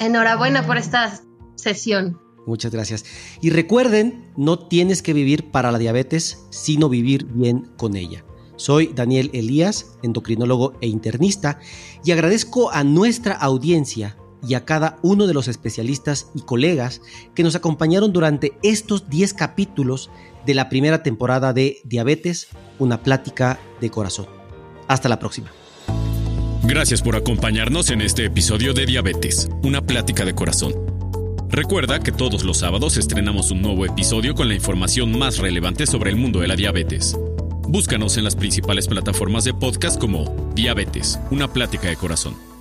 Enhorabuena 0.00 0.66
por 0.66 0.76
esta 0.76 1.18
sesión. 1.54 2.20
Muchas 2.46 2.72
gracias. 2.72 3.06
Y 3.40 3.48
recuerden, 3.48 4.30
no 4.36 4.58
tienes 4.58 5.00
que 5.00 5.14
vivir 5.14 5.50
para 5.50 5.72
la 5.72 5.78
diabetes, 5.78 6.44
sino 6.50 6.90
vivir 6.90 7.24
bien 7.24 7.70
con 7.78 7.96
ella. 7.96 8.22
Soy 8.56 8.88
Daniel 8.94 9.30
Elías, 9.32 9.96
endocrinólogo 10.02 10.74
e 10.82 10.88
internista, 10.88 11.58
y 12.04 12.10
agradezco 12.10 12.70
a 12.70 12.84
nuestra 12.84 13.32
audiencia 13.32 14.18
y 14.46 14.54
a 14.54 14.64
cada 14.64 14.98
uno 15.02 15.26
de 15.26 15.34
los 15.34 15.48
especialistas 15.48 16.30
y 16.34 16.42
colegas 16.42 17.00
que 17.34 17.42
nos 17.42 17.54
acompañaron 17.54 18.12
durante 18.12 18.52
estos 18.62 19.08
10 19.08 19.34
capítulos 19.34 20.10
de 20.46 20.54
la 20.54 20.68
primera 20.68 21.02
temporada 21.02 21.52
de 21.52 21.80
Diabetes, 21.84 22.48
una 22.78 23.02
plática 23.02 23.60
de 23.80 23.90
corazón. 23.90 24.26
Hasta 24.88 25.08
la 25.08 25.18
próxima. 25.18 25.50
Gracias 26.64 27.02
por 27.02 27.16
acompañarnos 27.16 27.90
en 27.90 28.00
este 28.00 28.24
episodio 28.24 28.72
de 28.72 28.86
Diabetes, 28.86 29.48
una 29.62 29.80
plática 29.80 30.24
de 30.24 30.34
corazón. 30.34 30.74
Recuerda 31.48 32.00
que 32.00 32.12
todos 32.12 32.44
los 32.44 32.58
sábados 32.58 32.96
estrenamos 32.96 33.50
un 33.50 33.60
nuevo 33.60 33.84
episodio 33.84 34.34
con 34.34 34.48
la 34.48 34.54
información 34.54 35.18
más 35.18 35.38
relevante 35.38 35.86
sobre 35.86 36.10
el 36.10 36.16
mundo 36.16 36.40
de 36.40 36.48
la 36.48 36.56
diabetes. 36.56 37.14
Búscanos 37.68 38.16
en 38.16 38.24
las 38.24 38.36
principales 38.36 38.88
plataformas 38.88 39.44
de 39.44 39.52
podcast 39.52 40.00
como 40.00 40.50
Diabetes, 40.54 41.18
una 41.30 41.52
plática 41.52 41.88
de 41.88 41.96
corazón. 41.96 42.51